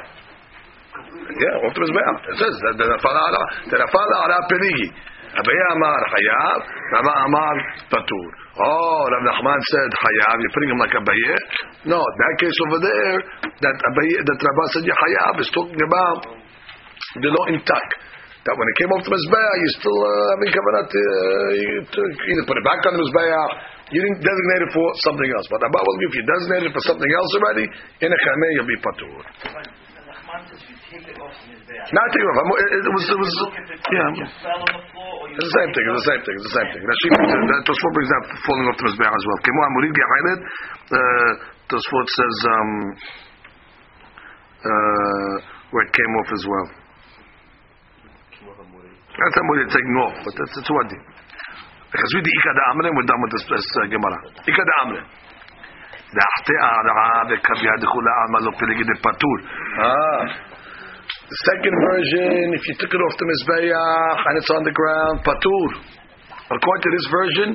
[1.36, 2.16] Yeah, off to his bear.
[2.32, 4.88] It says that the terafala ala penigi.
[5.30, 6.60] אביה אמר חייב,
[6.94, 7.56] Rava amar
[7.92, 8.30] patur.
[8.58, 10.36] Oh, Rav Nachman said Hayav.
[10.42, 11.38] You're putting him like a Abaye.
[11.86, 13.18] No, that case over there,
[13.62, 16.22] that Abaye, that Rabba said Hayav is talking about
[17.22, 17.92] the law intact.
[18.48, 22.00] That when it came off the Mizbeah, you still uh, having kavanah to, uh, to
[22.24, 23.46] either put it back on the Mizbeah,
[23.92, 25.48] you didn't designate it for something else.
[25.52, 27.66] But Abba will give you designate it for something else already,
[28.00, 29.12] in a chameh you'll be patur.
[30.30, 32.38] Not take it off.
[32.40, 33.34] It, was, it was,
[33.92, 34.24] yeah.
[34.24, 35.86] It's the same thing.
[35.90, 36.36] It's the same thing.
[36.38, 36.84] It's the same thing.
[36.86, 39.40] Rashi, uh, Tosfot brings that falling off the mizbeach as well.
[39.44, 40.40] Kemo amurid gehalet.
[40.96, 41.32] Uh,
[41.68, 42.72] Tosfot says um,
[44.64, 45.34] uh,
[45.74, 46.68] where it came off as well.
[49.19, 50.99] That's amurid taking off, but that's it's wadi.
[51.95, 54.19] Because we the ikad amre, we're done with this, this uh, Gemara.
[54.47, 55.03] Ikad amre.
[56.15, 59.37] דאחתי הרעה וקו ידכו לעלמא לא פלגי דפטור.
[59.83, 60.55] Ah.
[61.31, 65.17] The second version, if you took it off the Mizbeach and it's on the ground,
[65.25, 65.69] patur.
[66.57, 67.49] According to this version,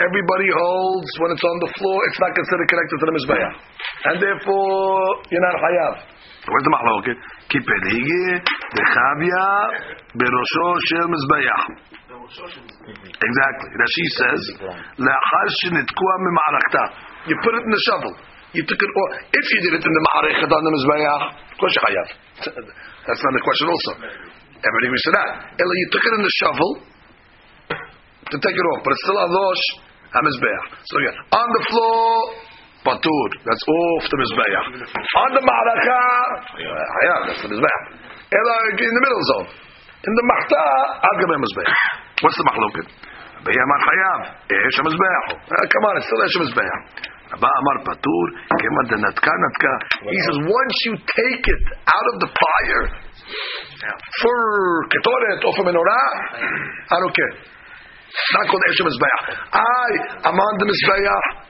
[0.00, 3.52] everybody holds when it's on the floor, it's not considered connected to the Mizbeach.
[4.08, 4.96] And therefore,
[5.30, 5.94] you're not hayav.
[6.46, 7.18] Where's the mahloket?
[7.50, 8.26] כי פלגי
[8.76, 9.46] דחביה
[10.18, 11.60] בראשו של מזבח.
[13.28, 13.70] Exactly.
[13.82, 14.42] Rashi says,
[14.98, 16.84] לאחר שנתקוע ממערכתה.
[17.28, 18.14] You put it in the shovel.
[18.56, 19.06] You took it, or
[19.38, 21.20] if you did it in the מערכת on the מזבח,
[21.52, 22.08] of course you're hayav.
[23.06, 23.92] That's not the question also.
[24.62, 25.30] Everybody agrees to that.
[25.62, 26.70] Ella, you took it in the shovel
[28.32, 29.64] to take it off, but it's still on Rosh
[30.14, 30.64] HaMizbeach.
[30.86, 32.06] So again, on the floor,
[32.87, 33.29] patur.
[33.43, 34.55] That's off the Mizbeach.
[34.95, 35.99] On the Ma'araka,
[36.55, 37.83] hayav, that's the Mizbeach.
[38.31, 39.47] Ella, in the middle zone.
[40.07, 40.63] In the Mahta,
[41.03, 41.71] Al Gabay Mizbeach.
[42.23, 42.47] What's the
[43.47, 45.27] Esh HaMizbeach.
[45.39, 47.07] Uh, Come on, it's still HaMizbeach.
[47.27, 48.25] Abba Amar Patur,
[48.55, 49.73] Kema de Natka Natka.
[50.07, 52.83] He says, once you take it out of the fire
[54.23, 54.37] for
[54.87, 56.07] Ketoret or for Menorah,
[56.91, 57.33] I don't care.
[58.33, 59.21] Not called Esh HaMizbeach.
[59.53, 59.87] I,
[60.27, 61.46] I'm on the Mizbeach.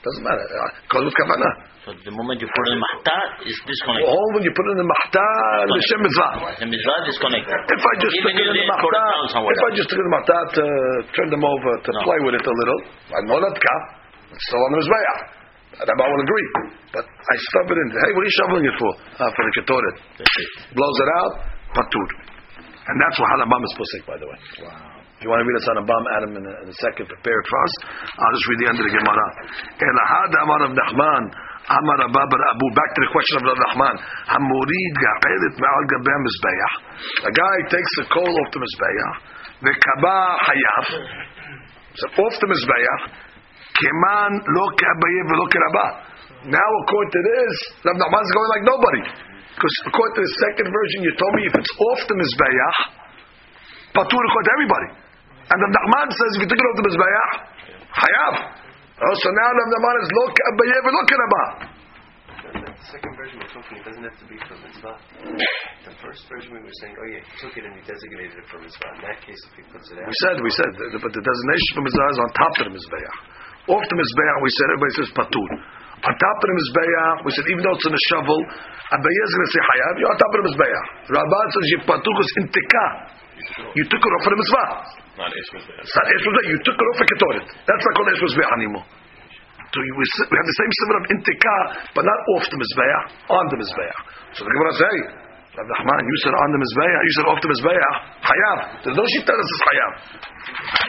[0.00, 0.44] Doesn't matter.
[0.88, 1.52] Kol with kavanah.
[1.84, 4.08] So the moment you put it in mahta, it's disconnected.
[4.08, 5.26] All when you put in the mahta,
[5.68, 6.30] l'shem mitzvah.
[6.56, 7.52] The mitzvah is disconnected.
[7.68, 9.70] If I just Even took it in the they put it down mahta, if I
[9.76, 10.64] just took it in the mahta to
[11.12, 12.00] turn them over to No.
[12.04, 12.80] play with it a little,
[13.12, 13.82] I know that kaf.
[14.32, 15.20] It's still on the mizbeach.
[15.84, 16.48] Rabbi will agree.
[16.96, 17.86] But I stuff it in.
[17.92, 18.92] Hey, what are you shoveling it for?
[19.20, 19.96] Uh, for the ketoret.
[20.76, 21.32] Blows it out,
[21.76, 22.06] patur.
[22.88, 24.38] And that's what Halabam is posik, by the way.
[25.20, 27.04] If you want to read us on a bomb, Adam, in a, in a second,
[27.04, 27.72] prepare it for us.
[28.16, 29.26] I'll just read the end of the Gemara.
[29.76, 31.24] Elahad Amar of Nachman,
[31.68, 32.66] Amar Abba bar Abu.
[32.72, 34.00] Back to the question of Rav Nachman.
[34.00, 36.74] Hamurid ga'elit ma'al gabeh mizbeach.
[37.28, 39.12] A guy takes the coal off the mizbeach.
[39.60, 40.86] V'kaba hayav.
[42.00, 43.12] So off the mizbeach.
[43.76, 45.90] Keman lo ke'abayev v'lo ke'rabah.
[46.48, 47.54] Now, according to this,
[47.84, 49.02] Rav Nachman is going like nobody.
[49.52, 52.78] Because according to the second version, you told me if it's off the mizbeach,
[53.92, 55.09] patur according to everybody.
[55.50, 57.30] And the Nachman says if you took it off the mizbeach,
[57.90, 58.34] hayav.
[59.02, 61.48] Oh, so now the Nachman is lo ke'abayev v'lo ke'rabah.
[62.50, 64.96] The second version we're talking, it doesn't have to be for mitzvah.
[65.86, 68.46] The first version we were saying, oh yeah, he took it and he designated it
[68.50, 68.90] for mitzvah.
[68.98, 71.70] In that case, if he puts it out, We said, we said, but the designation
[71.76, 73.14] for Mizbeach is on top of the Mizbeach.
[73.70, 75.50] Off the Mizbeach, we said, everybody says Patur.
[76.00, 78.40] On top of the Mizbeach, we said, even though it's in a shovel,
[78.96, 80.84] Abaye is going to say Hayav, you're on top of the Mizbeach.
[81.12, 82.90] Rabbah says, you Patur because in Tikah.
[83.76, 84.66] You took it off for the Mitzvah.
[85.20, 85.30] Not.
[85.32, 87.46] It's not Esh Mizbeach, you took it off for Ketoret.
[87.64, 88.86] That's not called Esh Mizbeach anymore.
[89.70, 91.56] So you, we, we have the same symbol of intika,
[91.94, 93.98] but not off the mizbeach, on the mizbeach.
[94.34, 94.96] So the Gemara say,
[95.54, 98.58] Rav Nachman, you said on the mizbeach, you said off the mizbeach, hayav.
[98.82, 99.92] There's no shita that says hayav.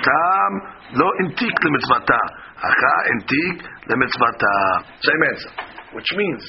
[0.01, 0.51] Tam
[0.97, 2.19] lo intik lemitzvata,
[2.57, 4.53] hacha intik lemitzvata.
[4.97, 5.53] Same answer.
[5.93, 6.41] Which means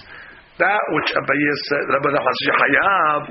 [0.57, 3.23] that which Abaye said, Rabbi Nachman says hayav.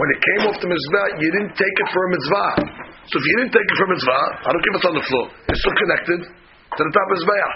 [0.00, 2.50] When it came off the mizbeach, you didn't take it for a mitzvah.
[3.04, 4.96] So if you didn't take it for a mitzvah, I don't care if it's on
[4.96, 5.26] the floor.
[5.52, 7.52] It's still connected to the top of the mizbeach.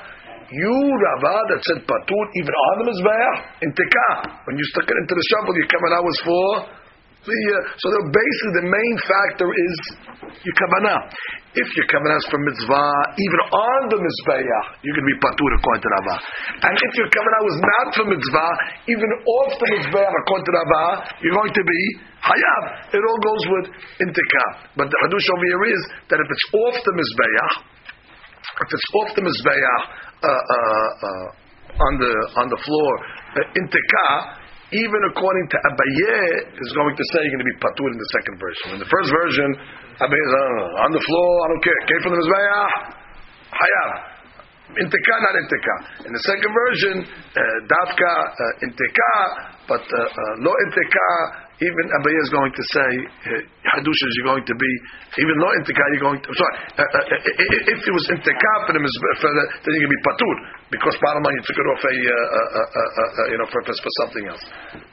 [0.53, 4.45] You, Rava, that said patur even on the mizbeach in tikah.
[4.45, 6.49] When you stuck it into the shovel, your kavanah was for
[7.25, 7.41] the.
[7.51, 9.77] Uh, so the, basically, the main factor is
[10.45, 11.01] your kavanah.
[11.55, 15.83] If your kavanah is for mitzvah, even on the mizbeach, you can be patur according
[15.87, 16.17] to Rava.
[16.67, 18.51] And if your kavanah was not for mitzvah,
[18.91, 20.85] even off the mizbeach according to Rava,
[21.23, 21.81] you're going to be
[22.21, 22.63] hayav.
[22.91, 23.67] It all goes with
[24.03, 24.49] intikah.
[24.77, 27.53] But the hadush over here is that if it's off the mizbeach,
[28.45, 29.81] if it's off the mizbeach
[30.23, 31.27] uh, uh, uh,
[31.75, 32.93] on the on the floor
[33.35, 33.63] uh,
[34.75, 38.11] even according to Abaye, is going to say you're going to be patur in the
[38.19, 38.67] second version.
[38.75, 39.49] In the first version,
[40.03, 41.31] Abaye is uh, on the floor.
[41.31, 41.79] I don't care.
[41.87, 42.75] Came from the mizbeach,
[43.55, 43.91] hayav.
[44.75, 45.79] In not in tekah.
[46.09, 49.23] In the second version, uh, dafka uh, in tekah,
[49.71, 51.44] but uh, uh, lo in tekah.
[51.65, 52.91] Even Abaye is going to say
[53.73, 54.71] hadusha is going to be
[55.17, 55.87] even lo in tekah.
[55.97, 56.55] You're going to sorry.
[56.77, 59.83] Uh, uh, uh, if it was in tekah for the mizbe- for the, then you
[59.89, 60.37] can be patur
[60.69, 63.93] because bottom line you took it off a uh, uh, uh, you know for, for
[64.05, 64.45] something else.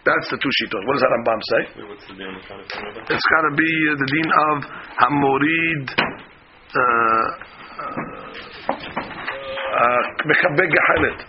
[0.07, 0.81] That's the two shitos.
[0.87, 1.61] What does that Rambam say?
[1.75, 3.11] Wait, What's the deal on the front of the Rambam?
[3.11, 4.57] It's got to be uh, the din of
[4.95, 5.85] hamorid.
[10.27, 11.19] Mechabeg gehalet.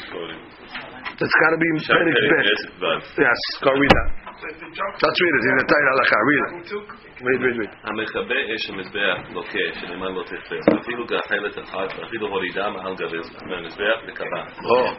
[0.00, 2.44] It's got to be Shah Perek Perek, Bet.
[2.48, 4.08] yes, but Yes, go read that.
[4.40, 5.42] So if the jump Let's read it.
[5.50, 6.18] In the Torah Halakha.
[6.24, 6.50] Read it.
[6.72, 6.86] took,
[7.20, 7.72] Read, read, read.
[7.84, 13.98] המכבה אש המזבח לוקה, שנאמר לא תכפה, אפילו גחלת אחת, ואפילו הורידה מעל גבי המזבח
[14.08, 14.42] וקבע.
[14.64, 14.90] Oh.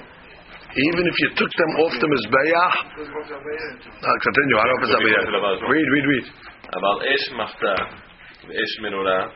[0.72, 3.72] Even if you took them off the Mizbeach, was going to Abayah.
[4.08, 4.56] uh, continue.
[4.56, 5.24] I don't know if it's over here.
[5.74, 6.26] Read, read, read.
[6.78, 7.76] אבל אש מחתה
[8.48, 9.28] ואש מנורה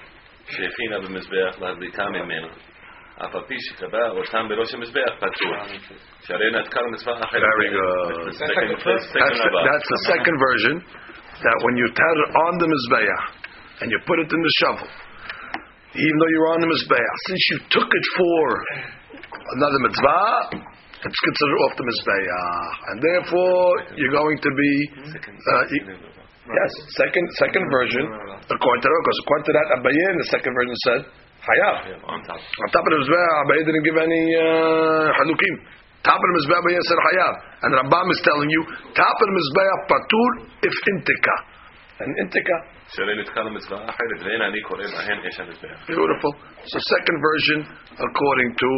[0.49, 2.47] שהכינה במזבח להדליקה ממנו.
[3.26, 5.58] אף על פי שקבע אותם בראש המזבח פצוע.
[6.26, 7.41] שהרי נתקה למצווה אחרת.
[7.41, 8.16] Very good.
[8.16, 9.72] That's the second- that's the That's second the, Rabbah.
[9.72, 10.76] that's the second version.
[11.45, 13.24] That when you tat it on the Mizbeach
[13.82, 14.89] and you put it in the shovel,
[16.03, 18.43] even though you're on the Mizbeach, since you took it for
[19.56, 20.28] another mitzvah,
[21.08, 22.32] it's considered off the Mizbeach.
[22.89, 23.68] And therefore,
[23.99, 24.72] you're going to be.
[25.51, 25.88] Uh, you-
[26.51, 28.05] Yes, second second version,
[28.51, 31.01] according to because according to that Abaye in the second version said
[31.46, 31.76] Hayav.
[32.42, 35.55] On top of the Mizbeah, Abaye didn't give any uh, Halukim.
[36.03, 37.34] Top of the Mizbeah, Abaye said Hayav.
[37.62, 38.62] And Rambam is telling you,
[38.98, 40.30] top of the Mizbeah, Patur
[40.66, 41.36] if Intika.
[42.01, 42.57] And Intika.
[45.86, 46.32] Beautiful.
[46.66, 47.59] So second version
[47.94, 48.70] according to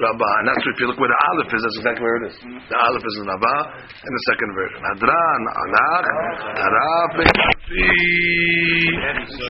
[0.00, 0.34] Rabbah.
[0.40, 2.36] And that's if you look where the Aleph is, that's exactly where it is.
[2.40, 2.72] Mm-hmm.
[2.72, 3.60] The Aleph is in Rabbah,
[4.00, 4.80] in the second version.
[4.88, 6.04] Hadran, Anak,
[6.56, 7.12] Taraf,